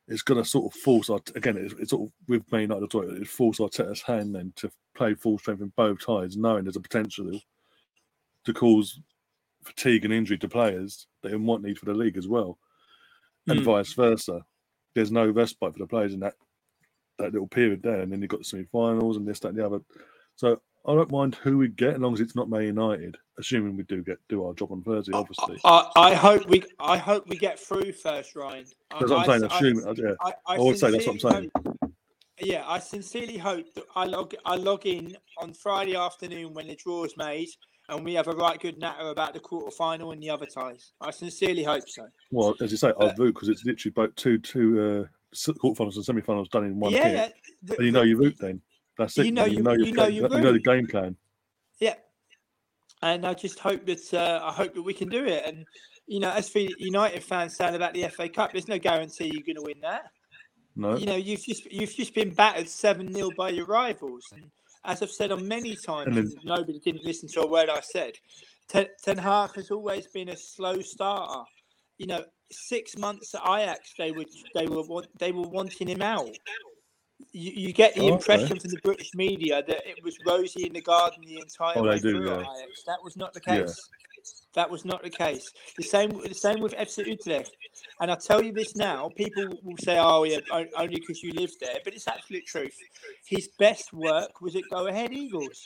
[0.08, 1.56] it's going to sort of force our again.
[1.58, 5.38] It's, it's sort of with Man United, it force Arteta's hand then to play full
[5.38, 7.38] strength in both ties, knowing there's a potential
[8.44, 9.00] to cause
[9.62, 12.58] fatigue and injury to players that it might need for the league as well,
[13.48, 13.64] and Mm.
[13.64, 14.46] vice versa.
[14.96, 16.34] There's no respite for the players in that
[17.18, 19.64] that little period there, and then you've got the semi-finals and this, that, and the
[19.64, 19.80] other.
[20.36, 23.16] So I don't mind who we get, as long as it's not Man United.
[23.38, 25.58] Assuming we do get do our job on Thursday, obviously.
[25.64, 28.64] I, I hope we I hope we get through first, Ryan.
[28.90, 29.50] I- That's what I'm saying.
[29.52, 31.50] I- Assuming, yeah, I, I, I would say that's what I'm saying.
[31.66, 31.92] hope-
[32.40, 36.74] yeah, I sincerely hope that I log I log in on Friday afternoon when the
[36.76, 37.48] draw is made,
[37.88, 40.92] and we have a right good natter about the quarter final and the other ties.
[41.00, 42.06] I sincerely hope so.
[42.30, 45.96] Well, as you say, I Uh, root because it's literally both two two uh, quarterfinals
[45.96, 47.28] and semi-finals done in one yeah, yeah.
[47.62, 48.60] The- And you know you root then.
[48.98, 49.26] That's it.
[49.26, 49.52] You know man.
[49.52, 51.16] you- know, you know you know the game plan.
[51.78, 51.94] Yeah,
[53.02, 55.44] and I just hope that uh, I hope that we can do it.
[55.44, 55.64] And
[56.06, 59.42] you know, as for United fans saying about the FA Cup, there's no guarantee you're
[59.42, 60.04] going to win that.
[60.78, 64.24] No, You know, you've just you've just been battered seven 0 by your rivals.
[64.32, 64.50] And
[64.86, 67.68] as I've said on many times, And then- and nobody didn't listen to a word
[67.68, 68.14] I said.
[68.68, 71.44] Ten, Ten Hag has always been a slow starter.
[71.98, 76.02] You know, six months at Ajax, they were they were want, they were wanting him
[76.02, 76.36] out.
[77.32, 78.14] You, you get the Oh, okay.
[78.14, 81.82] impression from the British media that it was rosy in the garden the entire Oh,
[81.84, 82.40] way do, through yeah.
[82.40, 82.82] Ajax.
[82.86, 83.54] That was not the Yeah.
[84.56, 85.52] That was not the case.
[85.76, 87.54] The same, the same with FC Utrecht.
[88.00, 91.60] And I tell you this now, people will say, "Oh, yeah, only because you lived
[91.60, 92.76] there," but it's absolute truth.
[93.26, 95.60] His best work was at Go Ahead Eagles.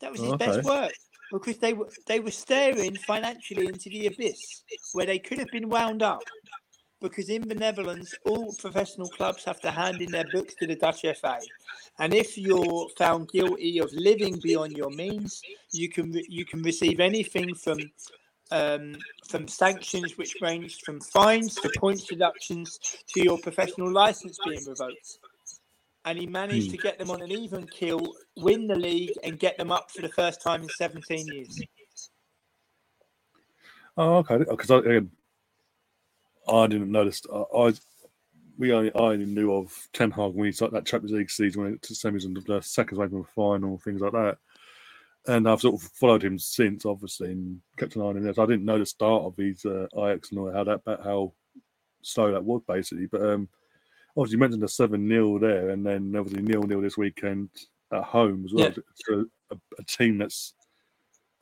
[0.00, 0.92] That was his oh, best work
[1.32, 5.68] because they were they were staring financially into the abyss where they could have been
[5.70, 6.22] wound up.
[7.00, 10.76] Because in the Netherlands, all professional clubs have to hand in their books to the
[10.76, 11.38] Dutch FA,
[11.98, 17.00] and if you're found guilty of living beyond your means, you can you can receive
[17.00, 17.90] anything from
[18.50, 18.94] um,
[19.28, 22.78] from sanctions, which range from fines to points deductions
[23.08, 25.18] to your professional license being revoked.
[26.04, 26.76] And he managed Hmm.
[26.76, 30.02] to get them on an even kill, win the league, and get them up for
[30.02, 31.60] the first time in 17 years.
[33.96, 34.38] Oh, okay.
[34.38, 34.70] Because
[36.48, 37.22] I, didn't notice.
[37.32, 37.72] I, I
[38.58, 41.62] we only I only knew of Ten Hag when he started that Champions League season
[41.62, 44.38] when it to semis and the seconds away from the final, things like that.
[45.28, 48.32] And I've sort of followed him since, obviously, and kept an eye on him.
[48.32, 51.32] So I didn't know the start of his uh, Ajax and all how that how
[52.02, 53.06] slow that was basically.
[53.06, 53.48] But um,
[54.16, 57.50] obviously, you mentioned the seven 0 there, and then obviously nil nil this weekend
[57.92, 58.72] at home as well.
[59.08, 59.22] Yeah.
[59.52, 60.54] A, a team that's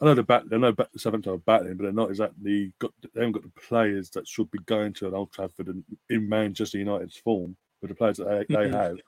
[0.01, 0.45] I know the bat.
[0.53, 2.93] I know bat, Southampton are battling, but they're not exactly got.
[3.03, 6.29] They haven't got the players that should be going to an Old Trafford and in
[6.29, 8.99] Manchester United's form with the players that they, they have,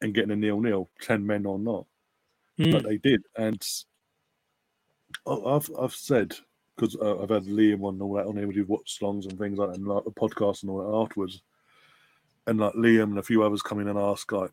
[0.00, 1.86] and getting a nil-nil, ten men or not,
[2.58, 2.72] Hmm.
[2.72, 3.22] but they did.
[3.36, 3.64] And
[5.26, 6.34] I've I've said
[6.76, 8.48] because uh, I've had Liam on and all that on here.
[8.48, 11.04] We do watch songs and things like that, and like the podcast and all that
[11.04, 11.42] afterwards.
[12.46, 14.50] And like Liam and a few others come in and ask like,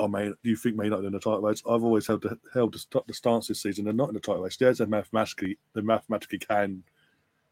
[0.00, 2.38] "Oh, mate, do you think Man United in the title race?" I've always held the,
[2.54, 3.84] held the, the stance this season.
[3.84, 4.56] They're not in the title race.
[4.60, 6.82] Yes, they mathematically they mathematically can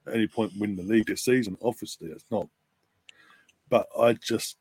[0.06, 1.56] at any point win the league this season.
[1.62, 2.48] Obviously, it's not.
[3.68, 4.56] But I just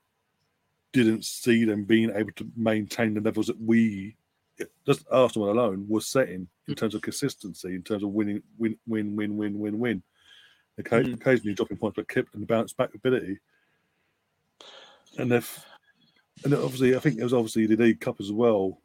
[0.92, 4.16] didn't see them being able to maintain the levels that we,
[4.86, 9.16] just Arsenal alone, was setting in terms of consistency, in terms of winning, win, win,
[9.16, 10.04] win, win, win, win.
[10.80, 11.14] Occa- Mm.
[11.16, 13.40] Occasionally dropping points, but kept and the bounce back ability.
[15.18, 15.66] And if,
[16.44, 18.80] and obviously, I think it was obviously the League Cup as well.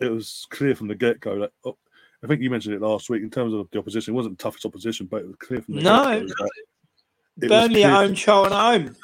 [0.00, 1.76] It was clear from the get go that oh,
[2.22, 4.12] I think you mentioned it last week in terms of the opposition.
[4.12, 6.20] It wasn't the toughest opposition, but it was clear from the No.
[6.20, 6.44] get-go
[7.36, 8.96] that it was Burnley at home, Charlton at home.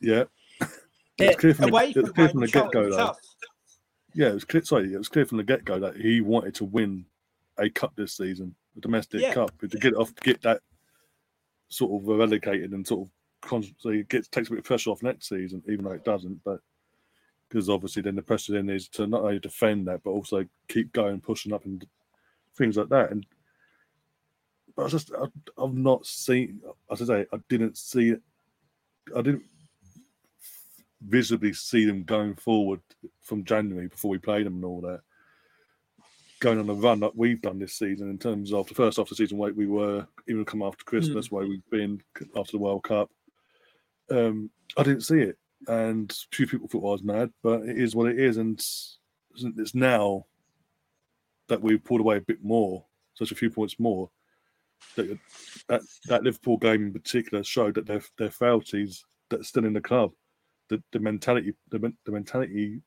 [0.00, 0.24] Yeah,
[1.18, 2.90] it was clear from the, away it was from clear home, from the get go
[2.90, 3.14] though.
[4.14, 4.64] Yeah, it was clear.
[4.64, 7.04] Sorry, it was clear from the get go that he wanted to win
[7.58, 9.34] a cup this season, a domestic Yeah.
[9.34, 10.62] cup, to get off, get that
[11.68, 15.28] sort of eradicated and sort of constantly gets takes a bit of pressure off next
[15.28, 16.42] season, even though it doesn't.
[16.44, 16.60] But
[17.50, 20.92] because obviously then the pressure then is to not only defend that but also keep
[20.92, 21.84] going, pushing up and
[22.56, 23.10] things like that.
[23.10, 23.26] And
[24.76, 25.26] but I just I,
[25.62, 26.60] I've not seen.
[26.90, 28.22] As I say, I didn't see it.
[29.16, 29.42] I didn't
[31.02, 32.80] visibly see them going forward
[33.20, 35.00] from January before we played them and all that.
[36.38, 39.06] Going on a run that we've done this season in terms of the first half
[39.06, 42.00] of the season, where we were even come after Christmas, where we've been
[42.36, 43.10] after the World Cup.
[44.10, 45.36] Um, I didn't see it,
[45.68, 48.60] and a few people thought I was mad, but it is what it is, and
[49.36, 50.26] it's now
[51.48, 54.10] that we've pulled away a bit more, such a few points more.
[54.96, 55.18] That
[55.68, 59.74] that, that Liverpool game in particular showed that their their frailties that are still in
[59.74, 60.12] the club
[60.70, 62.80] the, the mentality the, the mentality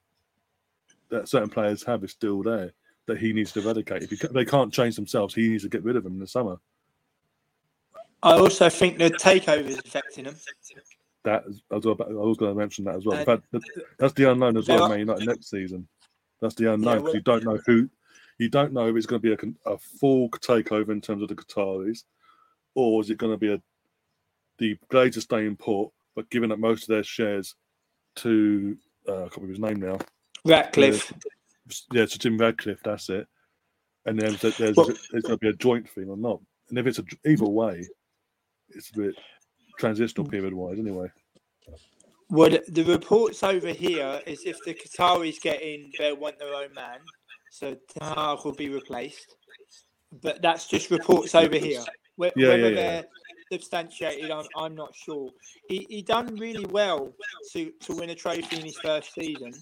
[1.09, 2.73] that certain players have is still there
[3.05, 4.03] that he needs to eradicate.
[4.03, 6.27] If he, they can't change themselves, he needs to get rid of them in the
[6.27, 6.55] summer.
[8.23, 10.35] I also think the takeover is affecting them.
[11.23, 13.15] That is- I was, about, I was going to mention that as well.
[13.17, 13.45] In Uh, fact,
[13.97, 14.83] that's the unknown as well.
[14.83, 15.87] are- Man United next season.
[16.41, 17.89] That's the unknown because well- you don't know who.
[18.39, 21.29] You don't know if it's going to be a, a full takeover in terms of
[21.29, 22.03] the Qataris,
[22.75, 23.61] or is it going to be a
[24.59, 27.55] the Glazers staying put but giving up most of their shares
[28.17, 29.97] to uh, I can't remember his name now.
[30.45, 31.11] Ratcliffe.
[31.91, 32.81] yeah, to Jim Ratcliffe.
[32.83, 33.27] That's it.
[34.05, 36.39] And then there's, there's, Well- there's going to be a joint thing or not.
[36.69, 37.87] And if it's a, either way,
[38.69, 39.15] it's a bit
[39.77, 41.09] transitional period wise anyway.
[42.29, 46.73] Well, the, reports over here is if the Qataris get in, they'll want their own
[46.73, 46.99] man.
[47.51, 49.35] So Ten will be replaced.
[50.21, 51.81] But that's just reports over here.
[51.81, 52.69] Yeah, Whether yeah, yeah.
[52.69, 53.05] they're
[53.51, 55.29] substantiated, I'm, I'm not sure.
[55.69, 57.13] He, he done really well
[57.51, 59.53] to, to win a trophy in his first season.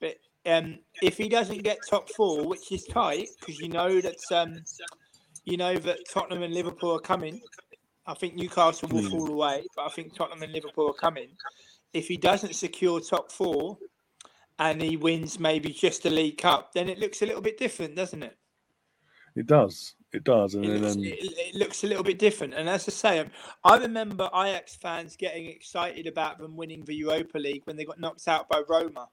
[0.00, 0.16] But
[0.46, 4.54] um, if he doesn't get top four, which is tight, because you know that um,
[5.44, 7.40] you know that Tottenham and Liverpool are coming.
[8.06, 9.10] I think Newcastle will Hmm.
[9.10, 11.36] fall away, but I think Tottenham and Liverpool are coming.
[11.92, 13.78] If he doesn't secure top four,
[14.58, 17.94] and he wins maybe just the League Cup, then it looks a little bit different,
[17.94, 18.38] doesn't it?
[19.34, 19.94] It does.
[20.14, 20.54] It does.
[20.54, 22.54] And It then looks, um, it, it looks a little bit different.
[22.54, 23.30] And as I say, um,
[23.64, 28.00] I remember Ajax fans getting excited about them winning the Europa League when they got
[28.00, 29.10] knocked out by Roma.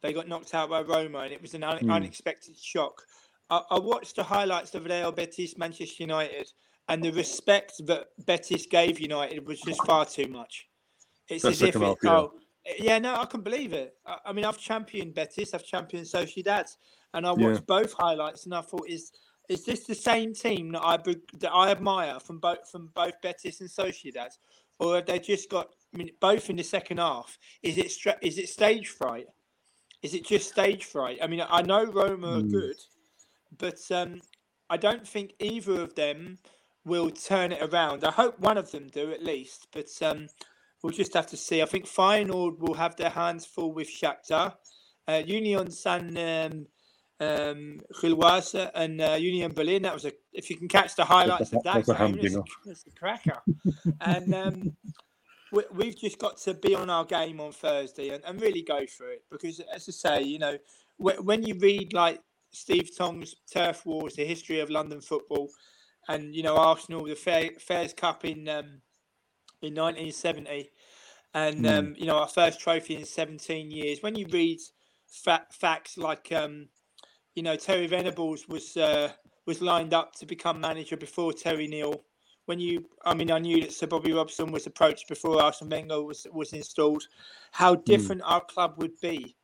[0.00, 1.90] They got knocked out by Roma, and it was an un- Hmm.
[1.90, 3.02] unexpected shock.
[3.50, 6.50] I, I watched the highlights of Real Betis, Manchester United,
[6.90, 10.66] and the respect that Betis gave United was just far too much.
[11.28, 12.10] It's That as if it, yeah.
[12.10, 12.32] oh,
[12.78, 13.94] yeah, no, I can believe it.
[14.04, 16.66] I, I mean, I've championed Betis, I've championed Sociedad,
[17.14, 17.46] and I Yeah.
[17.46, 19.12] watched both highlights, and I thought, is
[19.48, 23.60] is this the same team that I that I admire from both from both Betis
[23.60, 24.30] and Sociedad,
[24.80, 25.70] or have they just got?
[25.94, 27.38] I mean, both in the second half.
[27.62, 29.26] Is it stra- is it stage fright?
[30.02, 31.18] Is it just stage fright?
[31.22, 32.50] I mean, I know Roma are Hmm.
[32.50, 32.76] good,
[33.56, 34.20] but um,
[34.68, 36.38] I don't think either of them
[36.84, 38.04] will turn it around.
[38.04, 40.28] I hope one of them do at least, but um,
[40.82, 41.62] we'll just have to see.
[41.62, 44.54] I think Feyenoord will have their hands full with Shakhtar.
[45.06, 46.66] Uh, Union San um,
[47.20, 49.82] um, Gilloise and uh, Union Berlin.
[49.82, 50.12] That was a.
[50.32, 53.42] If you can catch the highlights of that game, it's a, it's a cracker.
[54.00, 54.76] and um,
[55.52, 58.86] we, we've just got to be on our game on Thursday and, and really go
[58.86, 60.56] for it because, as I say, you know,
[60.98, 62.20] wh- when you read like
[62.52, 65.48] Steve Tongue's Turf Wars, the history of London football,
[66.08, 68.82] and you know Arsenal, the Fair, Fairs Cup in um,
[69.62, 70.70] in 1970,
[71.34, 71.78] and Mm.
[71.78, 74.02] um, you know our first trophy in 17 years.
[74.02, 74.58] When you read
[75.06, 76.68] fa- facts like um,
[77.34, 79.12] you know Terry Venables was uh,
[79.46, 82.02] was lined up to become manager before Terry Neill.
[82.46, 86.02] When you, I mean, I knew that Sir Bobby Robson was approached before Arsene Wenger
[86.02, 87.04] was was installed.
[87.52, 89.36] How different our club would be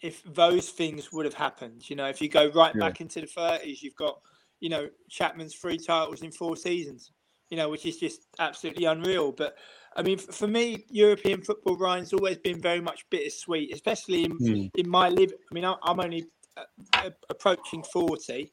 [0.00, 1.88] if those things would have happened.
[1.90, 2.80] You know, if you go right Yeah.
[2.80, 4.20] back into the 30s, you've got,
[4.64, 7.12] you know, Chapman's three titles in four seasons.
[7.50, 9.30] You know, which is just absolutely unreal.
[9.30, 9.56] But
[9.94, 14.66] I mean, for me, European football, Ryan's always been very much bittersweet, especially in, Hmm.
[14.74, 15.32] in my live.
[15.50, 16.24] I mean, I'm only
[16.56, 18.50] uh, approaching 40,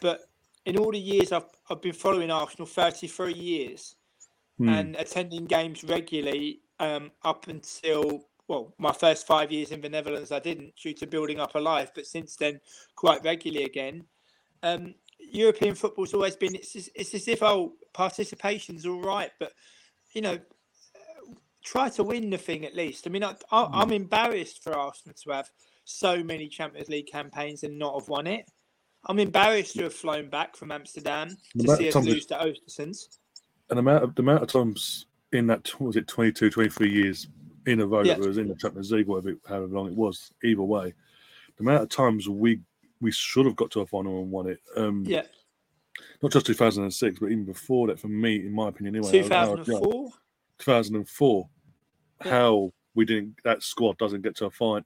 [0.00, 0.22] but
[0.66, 3.94] in all the years I've, I've been following Arsenal, 33 years,
[4.58, 4.68] hmm.
[4.68, 10.32] and attending games regularly um, up until well, my first five years in the Netherlands,
[10.32, 12.60] I didn't due to building up a life, but since then,
[12.96, 14.04] quite regularly again.
[14.62, 14.94] Um,
[15.30, 19.52] European football's always been it's as, it's as if oh participation's all right, but
[20.14, 20.38] you know
[21.64, 23.06] try to win the thing at least.
[23.06, 23.94] I mean, I, I, I'm hmm.
[23.94, 25.48] embarrassed for Arsenal to have
[25.84, 28.50] so many Champions League campaigns and not have won it.
[29.06, 33.18] I'm embarrassed to have flown back from Amsterdam The to see us lose to Östersunds.
[33.70, 37.28] and the amount of the amount of times in that was it 22 23 years
[37.66, 38.14] in a row Yeah.
[38.14, 40.94] that was in the Champions League whatever however long it was either way
[41.56, 42.60] the amount of times we
[43.02, 45.22] we should have got to a final and won it um Yeah,
[46.22, 49.56] not just 2006 but even before that for me in my opinion anyway how- how-
[49.56, 50.10] 2004.
[50.58, 51.48] 2004
[52.24, 52.30] Yeah.
[52.30, 54.82] how we didn't that squad doesn't get to a final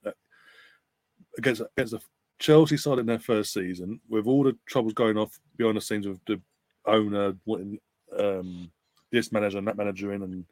[1.39, 2.01] against against the
[2.39, 6.07] Chelsea side in their first season with all the troubles going off behind the scenes
[6.07, 6.41] with the
[6.87, 7.79] owner wanting
[8.19, 8.71] um,
[9.11, 10.45] this manager and that manager in and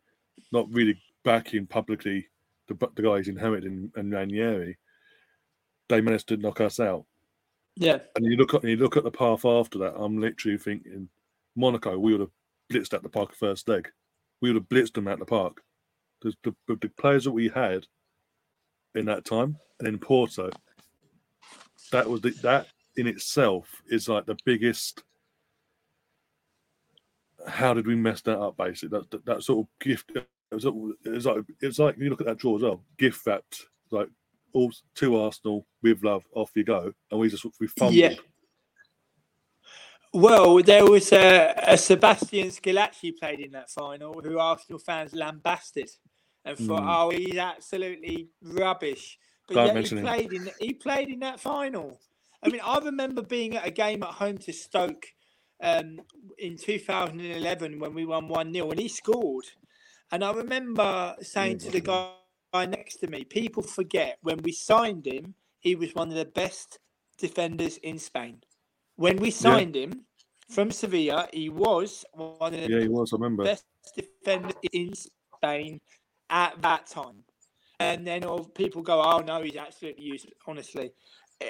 [0.53, 2.27] not really backing publicly
[2.69, 4.79] the, the guy he's inherited in, in Ranieri,
[5.89, 7.05] they managed to knock us out.
[7.77, 9.95] Yeah, And you look at you look at the path after that.
[9.97, 11.09] I'm literally thinking,
[11.57, 12.31] Monaco, we would have
[12.73, 13.89] blitzed at the park first leg.
[14.41, 15.63] We would have blitzed them at the park.
[16.23, 17.85] The, the, the, players that we had
[18.95, 20.51] in that time, and in Porto,
[21.93, 25.03] that was the, that in itself is like the biggest.
[27.47, 28.57] How did we mess that up?
[28.57, 30.13] Basically, that that, that sort of gift.
[30.15, 32.85] It was, it was like it's like you look at that draw as well.
[32.97, 33.45] Gift that
[33.91, 34.09] like
[34.55, 36.23] all to Arsenal with love.
[36.35, 37.95] Off you go, and we just we fumbled.
[37.95, 38.15] yeah.
[40.13, 45.91] Well, there was a, a Sebastian Squillaci played in that final, who Arsenal fans lambasted
[46.45, 46.97] and thought, Mm.
[46.97, 50.03] "Oh, he's absolutely rubbish." But Don't yet he him.
[50.05, 51.99] played in he played in that final.
[52.43, 55.07] I mean, I remember being at a game at home to Stoke
[55.63, 56.01] um,
[56.39, 59.47] in 2011 when we won one 0 and he scored.
[60.13, 62.11] And I remember saying to the guy
[62.55, 66.25] guy next to me, people forget when we signed him, he was one of the
[66.25, 66.79] best
[67.19, 68.39] defenders in Spain.
[68.97, 70.05] When we signed him
[70.49, 73.13] from Sevilla, he was one of the Yeah, he was.
[73.13, 73.45] I remember.
[73.45, 73.65] best
[73.97, 75.81] defenders in Spain
[76.31, 77.25] at that time.
[77.81, 80.93] And then all people go, "Oh no, he's absolutely useless." Honestly,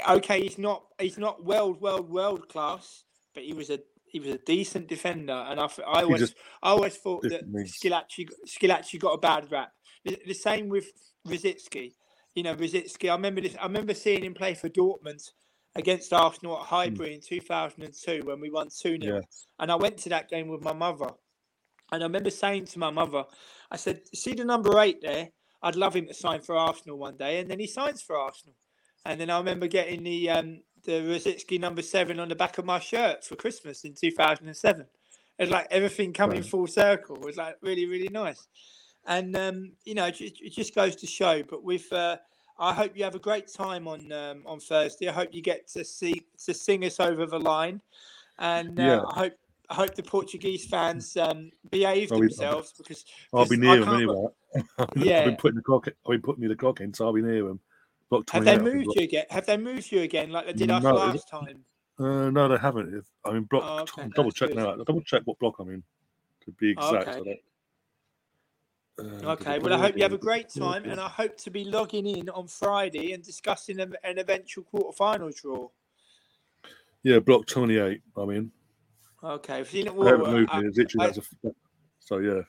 [0.09, 4.30] okay, he's not he's not world world world class, but he was a he was
[4.30, 7.42] a decent defender, and I, I always I always thought that.
[7.52, 9.72] Squillaci Squillaci got a bad rap.
[10.05, 10.90] The, the same with
[11.26, 11.92] Rosicky.
[12.34, 13.09] you know, Rosicky.
[13.09, 13.57] I remember this.
[13.61, 15.30] I remember seeing him play for Dortmund
[15.76, 18.98] against Arsenal at Highbury in 2002 when we won 2 0.
[19.00, 19.20] Yeah.
[19.59, 21.11] And I went to that game with my mother.
[21.92, 23.24] And I remember saying to my mother,
[23.70, 25.28] I said, See the number eight there?
[25.62, 27.40] I'd love him to sign for Arsenal one day.
[27.40, 28.55] And then he signs for Arsenal.
[29.07, 32.64] And then I remember getting the um, the Rosicky number seven on the back of
[32.66, 34.86] my shirt for Christmas in 2007.
[35.38, 36.46] It's like everything coming Right.
[36.46, 37.16] full circle.
[37.16, 38.46] It was like really, really nice.
[39.07, 41.42] And, um, you know, it, it just goes to show.
[41.42, 42.16] But with, uh,
[42.59, 45.09] I hope you have a great time on um, on Thursday.
[45.09, 47.80] I hope you get to see to sing us over the line,
[48.38, 49.02] and uh, Yeah.
[49.09, 49.32] I hope
[49.70, 53.96] I hope the Portuguese fans um, behave I'll be- themselves because I'll be near can't-
[53.96, 54.26] anyway.
[54.78, 55.88] I've been putting the clock.
[55.88, 57.61] I've been putting me the clock in, so I'll be near them.
[58.30, 59.24] Have they 28, I moved you again?
[59.30, 61.64] Have they moved you again like they did No, it- last time?
[61.98, 63.05] Uh, no, they haven't.
[63.24, 63.64] I mean, block.
[63.66, 64.59] Oh, okay, double check good.
[64.59, 64.70] now.
[64.70, 65.82] I'll double check what block I'm in
[66.44, 67.09] to be exact.
[67.09, 67.40] Okay.
[68.99, 71.64] Uh, Okay, well, I hope you have a great time, and I hope to be
[71.64, 75.68] logging in on Friday and discussing an, an eventual quarterfinal draw.
[77.03, 78.01] Yeah, block 28.
[78.16, 78.53] I'm in.
[79.22, 80.68] Okay, if you know, I haven't moved I- me.
[80.68, 81.51] It's literally I- that's a,
[81.99, 82.42] so yeah.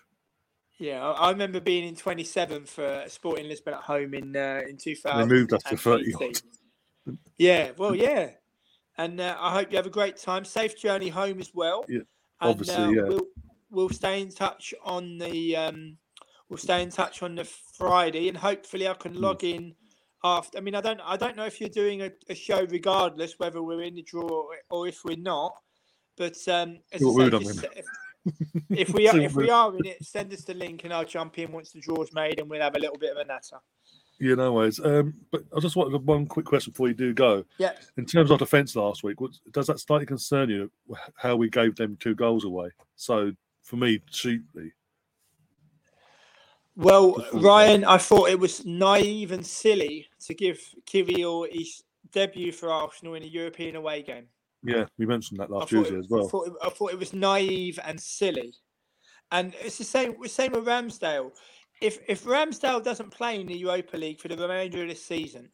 [0.77, 4.77] yeah, I I remember being in 27 for Sporting Lisbon at home in uh, in
[4.77, 5.27] 2000.
[5.27, 6.13] They moved us to 30.
[7.37, 8.31] Yeah, well, yeah,
[8.97, 10.45] and uh, I hope you have a great time.
[10.45, 11.85] Safe journey home as well.
[11.87, 12.05] Yeah, and,
[12.51, 13.03] obviously, uh, yeah.
[13.03, 13.27] We'll,
[13.69, 15.97] we'll stay in touch on the um,
[16.49, 19.21] we'll stay in touch on the Friday, and hopefully I can Hmm.
[19.21, 19.75] log in
[20.23, 20.57] after.
[20.57, 23.61] I mean, I don't I don't know if you're doing a, a show regardless whether
[23.61, 25.53] we're in the draw or, or if we're not.
[26.17, 27.85] But um, as I say, just if,
[28.69, 31.37] if we are if we are in it, send us the link and I'll jump
[31.39, 33.57] in once the draw's made, and we'll have a little bit of a natter.
[34.17, 34.79] Yeah, no worries.
[34.79, 37.43] Um, but I just wanted one quick question before you do go.
[37.57, 37.73] Yeah.
[37.97, 40.71] In terms of defence last week, what, does that slightly concern you
[41.17, 42.69] how we gave them two goals away?
[42.95, 44.71] So for me, cheaply,
[46.75, 52.69] Well, Ryan, I thought it was naive and silly to give Kiwior his debut for
[52.69, 54.27] Arsenal in a European away game.
[54.63, 56.25] yeah, we mentioned that last Tuesday it, as well.
[56.25, 58.53] I, thought it, I thought it was naive and silly.
[59.31, 61.31] And it's the same the same with Ramsdale.
[61.81, 65.49] If if Ramsdale doesn't play in the Europa League for the remainder of this season,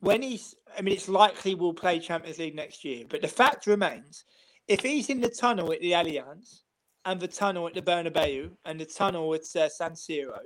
[0.00, 3.66] when he's I mean it's likely we'll play Champions League next year, but the fact
[3.66, 4.24] remains,
[4.68, 6.62] if he's in the tunnel at the Allianz
[7.06, 10.38] and the tunnel at the Bernabeu and the tunnel at uh, San Siro,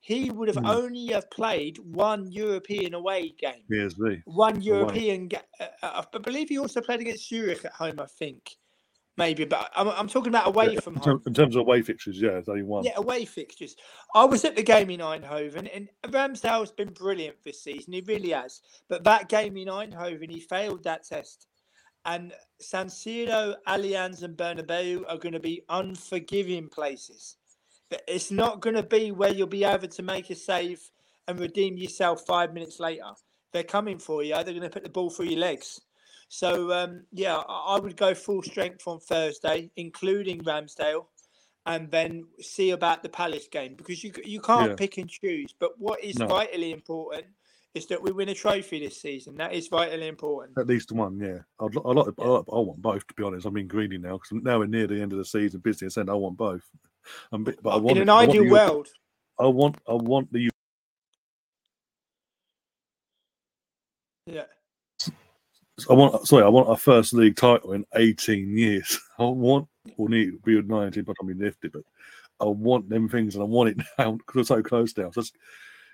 [0.00, 0.66] he would have Hmm.
[0.66, 4.22] only have played one European away game PSV.
[4.26, 5.28] one European.
[5.28, 7.98] ga- Uh, uh, I believe he also played against Zurich at home.
[7.98, 8.56] I think
[9.16, 11.22] maybe, but I'm, I'm talking about away Yeah, from in, home.
[11.26, 12.84] in terms of away fixtures, yeah, it's only one.
[12.84, 13.76] Yeah, away fixtures.
[14.14, 17.92] I was at the game in Eindhoven, and Ramsdale's been brilliant this season.
[17.92, 18.60] He really has.
[18.88, 21.46] But that game in Eindhoven, he failed that test.
[22.06, 27.36] And San Siro, Allianz, and Bernabeu are going to be unforgiving places.
[27.90, 30.80] But It's not going to be where you'll be able to make a save
[31.28, 33.12] and redeem yourself five minutes later.
[33.52, 34.34] They're coming for you.
[34.34, 35.80] They're going to put the ball through your legs.
[36.28, 41.06] So um, yeah, I I would go full strength on Thursday, including Ramsdale
[41.66, 44.76] and then see about the Palace game because you you can't Yeah.
[44.76, 45.54] pick and choose.
[45.58, 46.26] But what is No.
[46.26, 47.26] vitally important
[47.74, 49.34] is that we win a trophy this season.
[49.36, 50.56] That is vitally important.
[50.58, 51.38] At least one, yeah.
[51.60, 52.28] I'd, li- I like, I, Yeah.
[52.28, 53.46] like, I want both, to be honest.
[53.46, 56.08] I'm being greedy now because now we're near the end of the season, business end.
[56.08, 56.62] I want both.
[57.32, 58.88] I'm, but I want In it- an I want ideal Euro- world,
[59.40, 60.48] I want, I want the.
[64.26, 64.44] yeah,
[65.90, 66.26] I want.
[66.28, 69.00] Sorry, I want our first league title in 18 years.
[69.18, 69.68] I want.
[69.96, 71.82] We'll need to be with 19 by the time we lift but
[72.40, 75.10] I want them things, and I want it now because we're so close now.
[75.10, 75.32] So it's-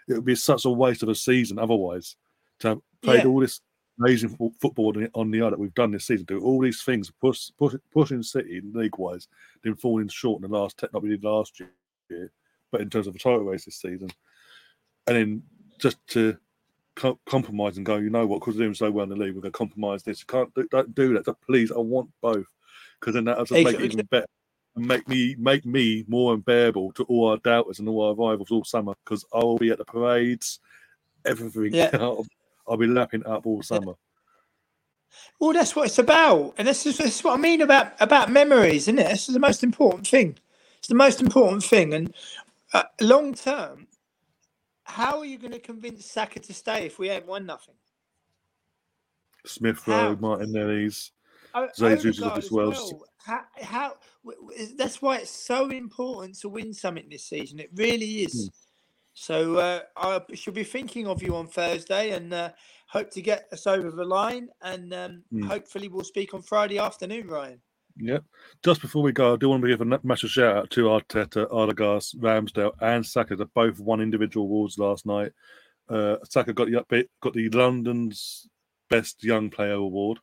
[0.09, 2.17] it would be such a waste of a season otherwise
[2.61, 3.29] to have played Yeah.
[3.29, 3.61] all this
[3.99, 6.83] amazing fo- football on the, on the that we've done this season, do all these
[6.83, 9.29] things, push, push pushing City league wise,
[9.63, 12.33] then falling short in the last like we did last year,
[12.71, 14.11] but in terms of a title race this season,
[15.07, 15.43] and then
[15.79, 16.37] just to
[16.95, 19.35] co- compromise and go, you know what, because we're doing so well in the league,
[19.35, 20.21] we're going to compromise this.
[20.21, 21.25] You can't do, don't do that.
[21.25, 22.47] So please, I want both
[23.01, 24.27] because then that'll just make it even better
[24.81, 28.51] and make me make me more unbearable to all our doubters and all our rivals
[28.51, 30.59] all summer because I'll be at the parades,
[31.27, 31.75] everything.
[31.75, 31.91] Yeah.
[32.01, 32.27] I'll,
[32.67, 33.93] I'll be lapping up all summer.
[35.39, 38.31] well, that's what it's about, and this is, this is what I mean about about
[38.31, 39.09] memories, isn't it?
[39.09, 40.39] This is the most important thing.
[40.79, 42.15] It's the most important thing, and
[42.73, 43.87] uh, long term,
[44.85, 47.75] how are you going to convince Saka to stay if we ain't won nothing?
[49.45, 49.87] Smith?
[49.87, 51.13] Rowe, Martinelli's.
[51.77, 53.03] Jesus is Odegaard as as well.
[53.25, 53.95] How, how
[54.77, 57.59] that's why it's so important to win something this season.
[57.61, 58.33] It really is.
[58.45, 58.49] Hmm.
[59.13, 62.51] So uh, I shall be thinking of you on Thursday and uh,
[62.87, 64.49] hope to get us over the line.
[64.63, 65.43] And um, Hmm.
[65.43, 67.61] hopefully we'll speak on Friday afternoon, Ryan.
[67.97, 68.21] Yeah.
[68.65, 71.53] Just before we go, I do want to give a massive shout out to Arteta,
[71.53, 73.37] Odegaard's, Ramsdale, and Saka.
[73.37, 75.33] They both won individual awards last night.
[75.91, 78.49] uh, Saka got the got the London's
[78.89, 80.19] best young player award.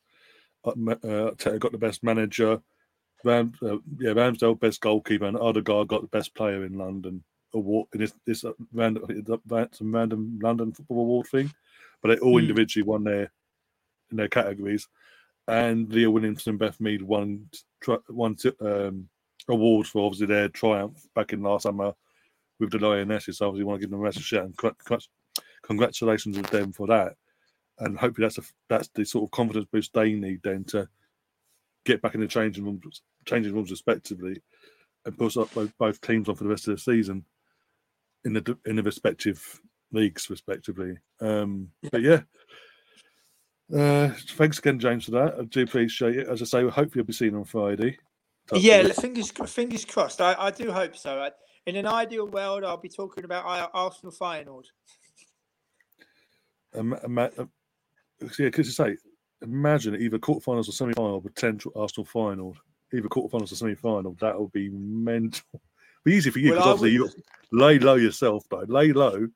[0.65, 0.71] Uh,
[1.03, 2.61] uh, got the best manager.
[3.23, 7.87] Ram, uh, yeah, Ramsdale best goalkeeper, and Odegaard got the best player in London award
[7.93, 9.03] in this this uh, random
[9.71, 11.51] some random London football award thing,
[12.01, 12.41] but they all mm.
[12.41, 13.31] individually won their
[14.11, 14.87] in their categories,
[15.47, 17.49] and Leah Williamson, and Beth Mead won
[18.07, 19.09] one um,
[19.47, 21.93] award for obviously their triumph back in last summer
[22.59, 23.37] with the Lionesses.
[23.37, 25.01] So obviously, want to give them a massive shout and
[25.63, 27.15] congratulations with them for that.
[27.79, 30.87] And hopefully, that's a, that's the sort of confidence boost they need then to
[31.87, 34.41] get back in the changing rooms, changing rooms respectively,
[35.05, 37.25] and push up both, both teams on for the rest of the season
[38.25, 39.61] in the in the respective
[39.91, 40.97] leagues respectively.
[41.21, 42.21] Um, but yeah.
[43.73, 45.35] Uh, thanks again, James, for that.
[45.39, 46.27] I do appreciate it.
[46.27, 47.97] As I say, hopefully, you'll be seen on Friday.
[48.53, 50.21] yeah, fingers fingers crossed.
[50.21, 51.19] I, I do hope so.
[51.19, 51.31] I,
[51.65, 54.65] in an ideal world, I'll be talking about Arsenal Feyenoord.
[56.73, 58.95] Um, um, uh, yeah, because you say,
[59.41, 62.55] imagine either quarterfinals or semi-final potential Arsenal final,
[62.93, 64.15] either quarterfinals or semi-final.
[64.19, 65.61] That would be mental.
[66.03, 67.09] Be easy for you because well, obviously you
[67.51, 68.65] lay low yourself, though.
[68.67, 69.27] Lay low,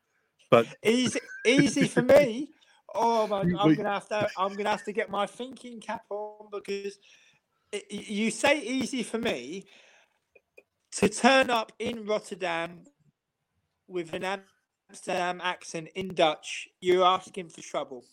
[0.50, 2.50] but easy, easy for me.
[2.94, 4.28] Oh man, I'm gonna have to.
[4.38, 6.98] I'm gonna have to get my thinking cap on because
[7.90, 9.66] you say easy for me
[10.94, 12.84] to turn up in Rotterdam
[13.88, 14.42] with an
[14.90, 16.68] Amsterdam accent in Dutch.
[16.82, 18.04] You're asking for trouble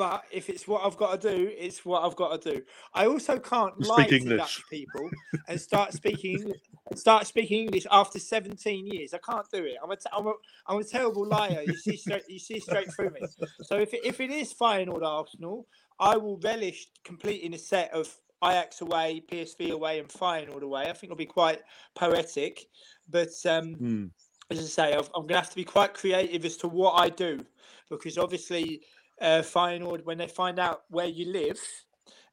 [0.00, 2.62] but if it's what I've got to do, it's what I've got to do.
[2.94, 4.22] I also can't Speak lie English.
[4.22, 5.10] to Dutch people
[5.46, 6.54] and start speaking
[6.94, 9.12] start speaking English after 17 years.
[9.12, 9.74] I can't do it.
[9.84, 10.32] I'm a, I'm a,
[10.68, 11.62] I'm a terrible liar.
[11.66, 13.20] You see straight you see straight through me.
[13.60, 15.66] So if it, if it is Feyenoord Arsenal,
[15.98, 18.08] I will relish completing a set of
[18.42, 20.84] Ajax away, PSV away, and Feyenoord away.
[20.84, 21.60] I think it'll be quite
[21.94, 22.64] poetic.
[23.06, 24.10] But um, mm.
[24.48, 27.10] as I say, I'm going to have to be quite creative as to what I
[27.10, 27.44] do
[27.90, 28.80] because obviously
[29.20, 31.60] uh, Feyenoord, when they find out where you live,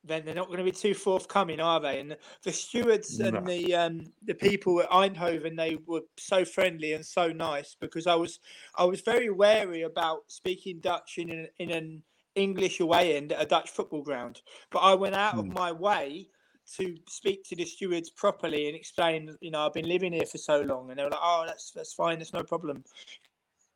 [0.03, 1.99] then they're not going to be too forthcoming, are they?
[1.99, 3.27] And the stewards no.
[3.27, 8.07] and the um, the people at Eindhoven, they were so friendly and so nice because
[8.07, 8.39] I was
[8.75, 12.03] I was very wary about speaking Dutch in an, in an
[12.35, 15.39] English away end at a Dutch football ground, but I went out mm.
[15.39, 15.53] of hmm.
[15.53, 16.29] my way
[16.75, 20.37] to speak to the stewards properly and explain, you know, I've been living here for
[20.37, 22.83] so long, and they were like, "Oh, that's that's fine, that's no problem."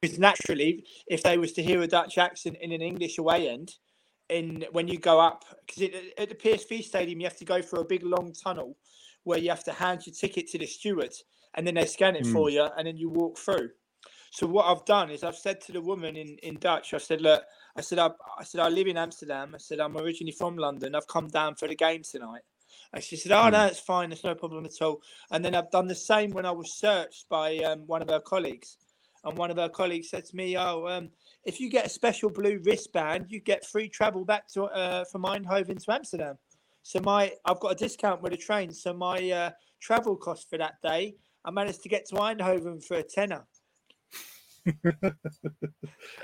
[0.02, 3.76] Because naturally, if they was to hear a Dutch accent in an English away end,
[4.30, 7.82] in when you go up, because at the PSV stadium you have to go through
[7.82, 8.78] a big long tunnel
[9.24, 11.14] where you have to hand your ticket to the steward,
[11.54, 12.34] and then they scan it mm.
[12.34, 13.70] for you, and then you walk through.
[14.32, 17.22] So what I've done is I've said to the woman in, in Dutch, I said,
[17.22, 17.43] look,
[17.76, 19.52] I said I, I said I live in Amsterdam.
[19.54, 20.95] I said I'm originally from London.
[20.95, 22.41] I've come down for the game tonight.
[22.93, 23.52] And she said, "Oh mm.
[23.52, 24.12] no, it's fine.
[24.12, 27.28] It's no problem at all." And then I've done the same when I was searched
[27.30, 28.78] by um, one of her colleagues
[29.24, 31.09] and one of our colleagues said to me, "Oh, um,
[31.45, 35.24] if you get a special blue wristband, you get free travel back to uh, from
[35.24, 36.38] Eindhoven to Amsterdam."
[36.84, 39.49] So my I've got a discount with a train, so my uh,
[39.80, 41.15] travel cost for that day,
[41.45, 43.45] I managed to get to Eindhoven for a tenner.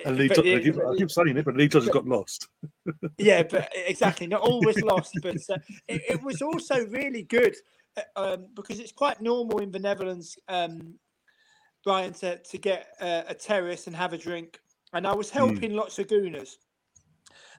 [0.05, 2.49] and Lee, I, keep, I keep saying it, but Lee just got lost.
[3.17, 7.55] yeah, but exactly, not always lost, but uh, it, it, was also really good
[7.97, 10.99] uh, um, because it's quite normal in the Netherlands um,
[11.83, 14.59] Brian to, to get uh, a terrace and have a drink.
[14.93, 15.37] And I was hmm.
[15.37, 15.75] helping mm.
[15.75, 16.55] lots of gooners.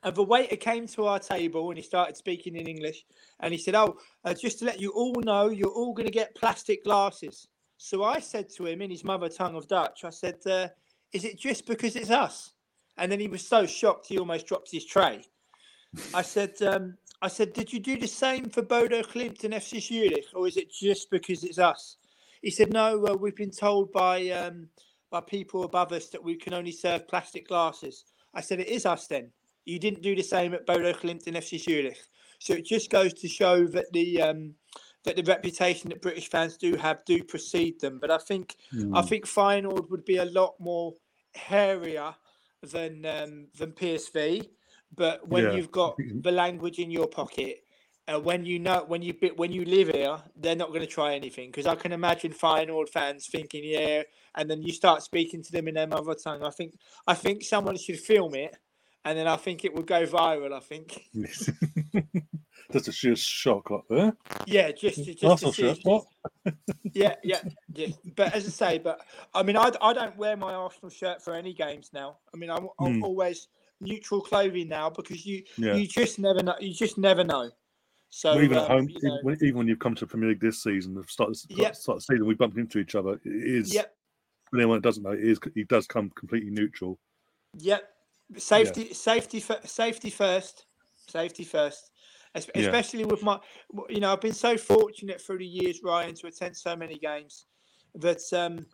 [0.03, 3.05] And the waiter came to our table and he started speaking in English.
[3.41, 6.12] And he said, Oh, uh, just to let you all know, you're all going to
[6.12, 7.49] get plastic glasses.
[7.77, 10.69] So I said to him in his mother tongue of Dutch, I said, uh,
[11.12, 12.53] Is it just because it's us?
[12.97, 15.25] And then he was so shocked he almost dropped his tray.
[16.14, 19.81] I said, um, I said, Did you do the same for Bodo Glimt and FC
[19.81, 21.97] Zurich, or is it just because it's us?
[22.43, 24.68] He said, "No, uh, we've been told by um,
[25.11, 28.86] by people above us that we can only serve plastic glasses." I said, "It is
[28.86, 29.30] us then.
[29.64, 31.99] You didn't do the same at Bodo Glimt and FC Zurich."
[32.39, 34.55] So it just goes to show that the um,
[35.05, 37.99] that the reputation that British fans do have do precede them.
[37.99, 38.97] But I think mm.
[38.97, 40.95] I think Feyenoord would be a lot more
[41.34, 42.14] hairier
[42.62, 44.49] than um, than PSV.
[44.95, 45.53] But when yeah.
[45.53, 47.64] you've got the language in your pocket,
[48.09, 50.86] uh, when you know when you bit when you live here, they're not going to
[50.86, 54.02] try anything because I can imagine Feyenoord fans thinking, yeah,
[54.34, 56.42] and then you start speaking to them in their mother tongue.
[56.42, 56.74] I think
[57.06, 58.56] I think someone should film it,
[59.04, 60.52] and then I think it would go viral.
[60.52, 61.02] I think.
[62.70, 64.16] That's a sheer shock, like there.
[64.46, 65.78] Yeah, just, just Arsenal shirt.
[65.84, 66.04] What?
[66.92, 67.40] yeah, yeah,
[67.72, 67.88] yeah.
[68.14, 69.00] But as I say, but
[69.32, 72.18] I mean, I, I don't wear my Arsenal shirt for any games now.
[72.34, 73.04] I mean, I'm, I'm mm.
[73.04, 73.48] always
[73.80, 75.76] neutral clothing now because you yeah.
[75.76, 76.56] you just never know.
[76.61, 77.50] You just never know.
[78.11, 80.30] So well, even um, at home, you know, even, when you've come to the Premier
[80.30, 81.76] League this season, the start, yep.
[81.76, 83.12] start the season, we bumped into each other.
[83.12, 83.74] It is.
[83.74, 83.94] Yep.
[84.50, 86.98] For anyone that doesn't know, it is he does come completely neutral.
[87.59, 87.86] Yep.
[88.36, 90.64] Safety, safety, safety first.
[91.06, 91.90] Safety first.
[92.34, 92.62] Es- Yeah.
[92.62, 93.38] Especially with my,
[93.88, 97.46] you know, I've been so fortunate through the years, Ryan, to attend so many games
[97.94, 98.66] that, um,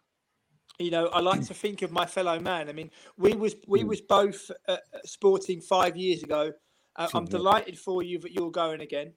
[0.78, 2.68] you know, I like to think of my fellow man.
[2.68, 3.88] I mean, we was we Mm.
[3.88, 6.52] was both uh, sporting five years ago.
[6.96, 9.12] Uh, I'm delighted for you that you're going again,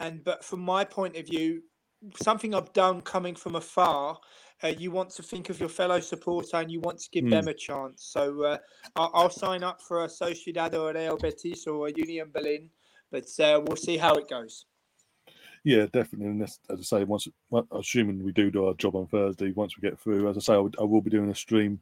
[0.00, 1.62] and but from my point of view,
[2.20, 4.18] something I've done coming from afar,
[4.64, 7.30] uh, you want to think of your fellow supporter and you want to give Mm.
[7.30, 8.04] them a chance.
[8.04, 8.58] So uh,
[8.96, 12.70] I'll, I'll sign up for a Sociedad or a Real Betis or a Union Berlin,
[13.10, 14.66] but uh, we'll see how it goes.
[15.62, 16.26] Yeah, definitely.
[16.28, 17.28] And as I say, once
[17.70, 20.54] assuming we do do our job on Thursday, once we get through, as I say,
[20.54, 21.80] I, would- I will be doing a stream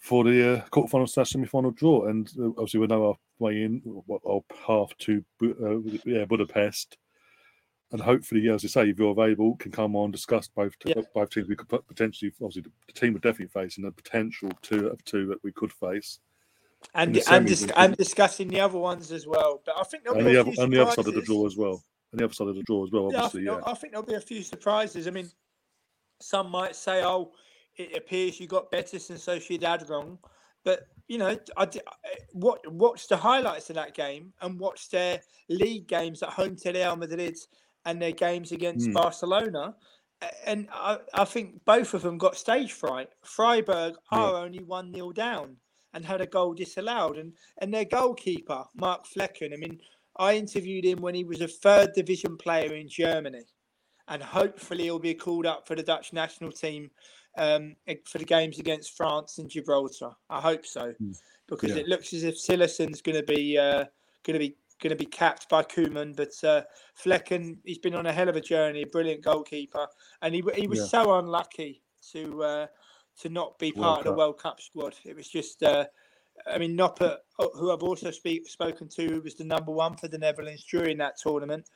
[0.00, 3.80] for the uh, quarterfinal slash semi-final draw, and uh, obviously we know our way in,
[3.84, 6.96] what our path to uh, yeah Budapest,
[7.92, 11.02] and hopefully, as I say, if you're available, can come on discuss both t- Yeah.
[11.14, 14.88] both teams we could put- potentially, obviously, the, team we're definitely facing, the potential two
[14.88, 16.18] of two that we could face,
[16.94, 19.60] And, the and, dis- and discussing the other ones as well.
[19.66, 21.22] But I think there'll and be the a other and the other side of the
[21.22, 21.82] draw as well,
[22.12, 23.70] and the other side of the draw as well, Yeah, I obviously, think, yeah.
[23.70, 25.06] I think there'll be a few surprises.
[25.06, 25.30] I mean,
[26.20, 27.32] some might say, "Oh,
[27.76, 30.18] it appears you got Betis and Sociedad wrong,"
[30.64, 31.68] but you know, I,
[32.32, 36.72] what watch the highlights of that game and watch their league games at home to
[36.72, 37.36] Real Madrid
[37.84, 38.92] and their games against Hmm.
[38.92, 39.74] Barcelona.
[40.44, 43.08] And I, I think both of them got stage fright.
[43.24, 44.18] Freiburg Yeah.
[44.18, 45.56] are only one 0 down
[45.94, 49.52] and had a goal disallowed, and and their goalkeeper Mark Flekken.
[49.52, 49.80] I mean,
[50.16, 53.44] I interviewed him when he was a third division player in Germany,
[54.08, 56.90] and hopefully he'll be called up for the Dutch national team
[57.36, 57.76] um,
[58.06, 60.10] for the games against France and Gibraltar.
[60.28, 61.16] I hope so, Mm.
[61.46, 61.76] because Yeah.
[61.78, 63.84] it looks as if Cillessen's going to be uh,
[64.24, 66.16] going to be going to be capped by Koeman.
[66.16, 66.62] but uh,
[66.96, 69.86] Flekken he's been on a hell of a journey, a brilliant goalkeeper,
[70.22, 70.86] and he he was Yeah.
[70.86, 72.66] so unlucky to uh,
[73.20, 74.18] to not be World part of the Cup.
[74.18, 74.94] World Cup squad.
[75.04, 75.62] It was just.
[75.62, 75.86] Uh,
[76.46, 80.16] I mean, Noppert, who I've also speak, spoken to, was the number one for the
[80.16, 81.68] Netherlands during that tournament.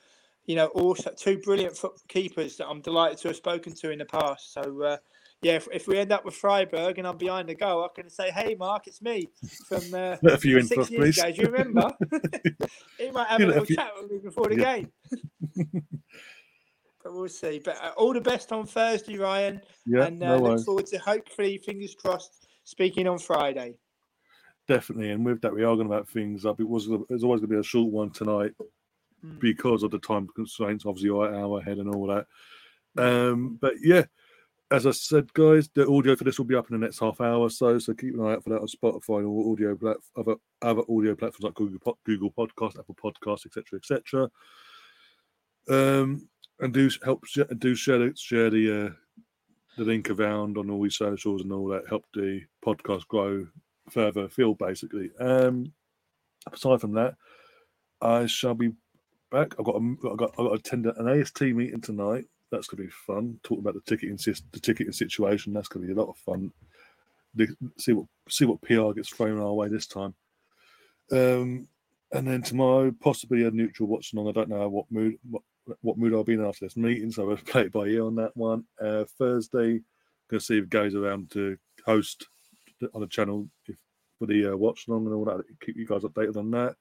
[0.47, 1.79] You know, also two brilliant
[2.09, 4.55] keepers that I'm delighted to have spoken to in the past.
[4.55, 4.97] So, uh,
[5.45, 8.09] yeah, if, if we end up with Freiburg and I'm behind the goal, I can
[8.11, 9.29] say, "Hey, Mark, it's me
[9.69, 11.19] from uh, a few six years please.
[11.19, 11.33] ago.
[11.33, 11.91] Do you remember?"
[12.99, 14.77] he might have a little you- chat with me before the Yeah.
[14.77, 14.91] game.
[17.03, 17.61] but we'll see.
[17.65, 20.65] But uh, all the best on Thursday, Ryan, Yeah, and uh, no look worries.
[20.65, 23.75] forward to hopefully, fingers crossed, speaking on Friday.
[24.67, 26.59] Definitely, and with that, we are going to wrap things up.
[26.61, 28.53] It was it's always going to be a short one tonight
[29.25, 29.41] Mm.
[29.41, 30.85] because of the time constraints.
[30.85, 32.27] Obviously, our hour ahead and all that.
[33.03, 34.05] Um, but yeah,
[34.71, 37.21] as I said, guys, the audio for this will be up in the next half
[37.21, 37.79] hour or so.
[37.79, 39.77] So keep an eye out for that on Spotify and all audio
[40.17, 44.31] other other audio platforms like Google Google Podcast, Apple Podcast, etc., etc.
[45.69, 46.29] Um,
[46.61, 47.25] and do help
[47.59, 48.91] do share the, share the uh,
[49.77, 51.89] the link around on all these socials and all that.
[51.89, 53.47] Help the podcast grow
[53.91, 55.11] further afield, basically.
[55.21, 55.73] Um,
[56.53, 57.17] aside from that,
[58.01, 58.73] I shall be
[59.31, 59.55] back.
[59.59, 62.25] I've got a, I've got I've got to attend an AST meeting tonight.
[62.55, 63.39] That's going to be fun.
[63.43, 64.19] Talking about the ticketing
[64.53, 65.53] the ticketing situation.
[65.53, 66.53] That's going to be a lot of fun.
[67.79, 70.15] See what see what PR gets thrown our way this time.
[71.11, 71.69] Um,
[72.13, 74.29] and then tomorrow, possibly a neutral watching on.
[74.29, 75.43] I don't know what mood what,
[75.81, 78.15] what mood I'll be in after this meeting, so I'll play it by ear on
[78.17, 78.65] that one.
[78.81, 79.81] Uh, Thursday,
[80.29, 82.27] going to see if goes around to host
[82.93, 83.77] on the channel if,
[84.19, 85.45] for the uh, watch and all that.
[85.61, 86.77] Keep you guys updated on that.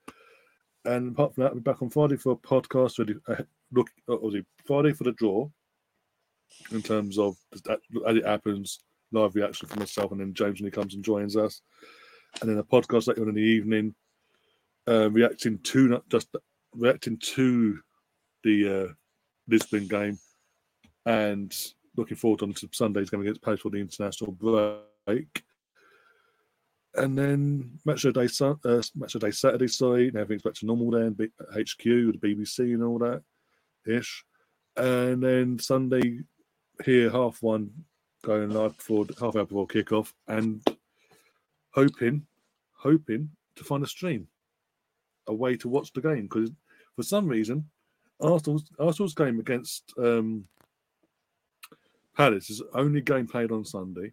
[0.86, 2.99] And apart from that, I'll be back on Friday for a podcast.
[2.99, 5.49] Ready, uh, look, uh, obviously Friday for the draw.
[6.72, 7.62] In terms of as
[8.18, 8.80] it happens,
[9.12, 11.62] live reaction from myself, and then James when he comes and joins us,
[12.41, 13.94] and then a podcast later on in the evening,
[14.88, 16.30] uh, reacting to not just
[16.74, 17.80] reacting to
[18.44, 18.94] the uh,
[19.48, 20.18] Lisbon game,
[21.06, 21.56] and
[21.96, 25.44] looking forward on to Sunday's game against Paris for the international break.
[26.96, 30.54] And then match of the day, uh, match of day Saturday, sorry, and everything's back
[30.56, 31.16] to normal then,
[31.54, 33.24] HQ, the BBC and all that
[33.88, 34.24] ish.
[34.76, 36.20] And then Sunday
[36.86, 37.71] here, half one,
[38.24, 40.65] going live before half hour before kickoff, and
[41.71, 42.26] hoping,
[42.74, 44.28] hoping to find a stream,
[45.28, 46.51] a way to watch the game because
[46.95, 47.69] for some reason,
[48.19, 50.45] Arsenal's Arsenal's game against um,
[52.15, 54.11] Palace is only game played on Sunday,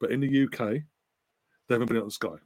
[0.00, 0.82] but in the UK,
[1.68, 2.36] they haven't been on Sky.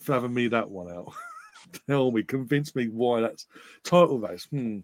[0.00, 1.12] Fathom me that one out.
[1.88, 3.46] Tell me, convince me why that's
[3.82, 4.44] title race.
[4.50, 4.80] Hmm.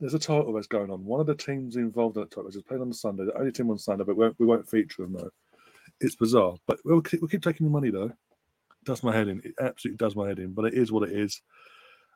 [0.00, 1.04] There's a title race going on.
[1.04, 3.26] One of the teams involved in that title race is playing on Sunday.
[3.26, 5.30] The only team on Sunday, but we won't, we won't feature them though.
[6.00, 8.04] It's bizarre, but we'll keep, we'll keep taking the money though.
[8.04, 9.42] It does my head in.
[9.44, 10.54] It absolutely does my head in.
[10.54, 11.42] But it is what it is.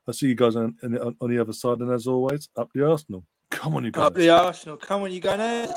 [0.09, 2.89] I'll see you guys on, on, on the other side, and as always, up the
[2.89, 3.25] Arsenal.
[3.51, 4.07] Come on, you guys.
[4.07, 4.77] Up the Arsenal.
[4.79, 5.71] Come on, you Gunners.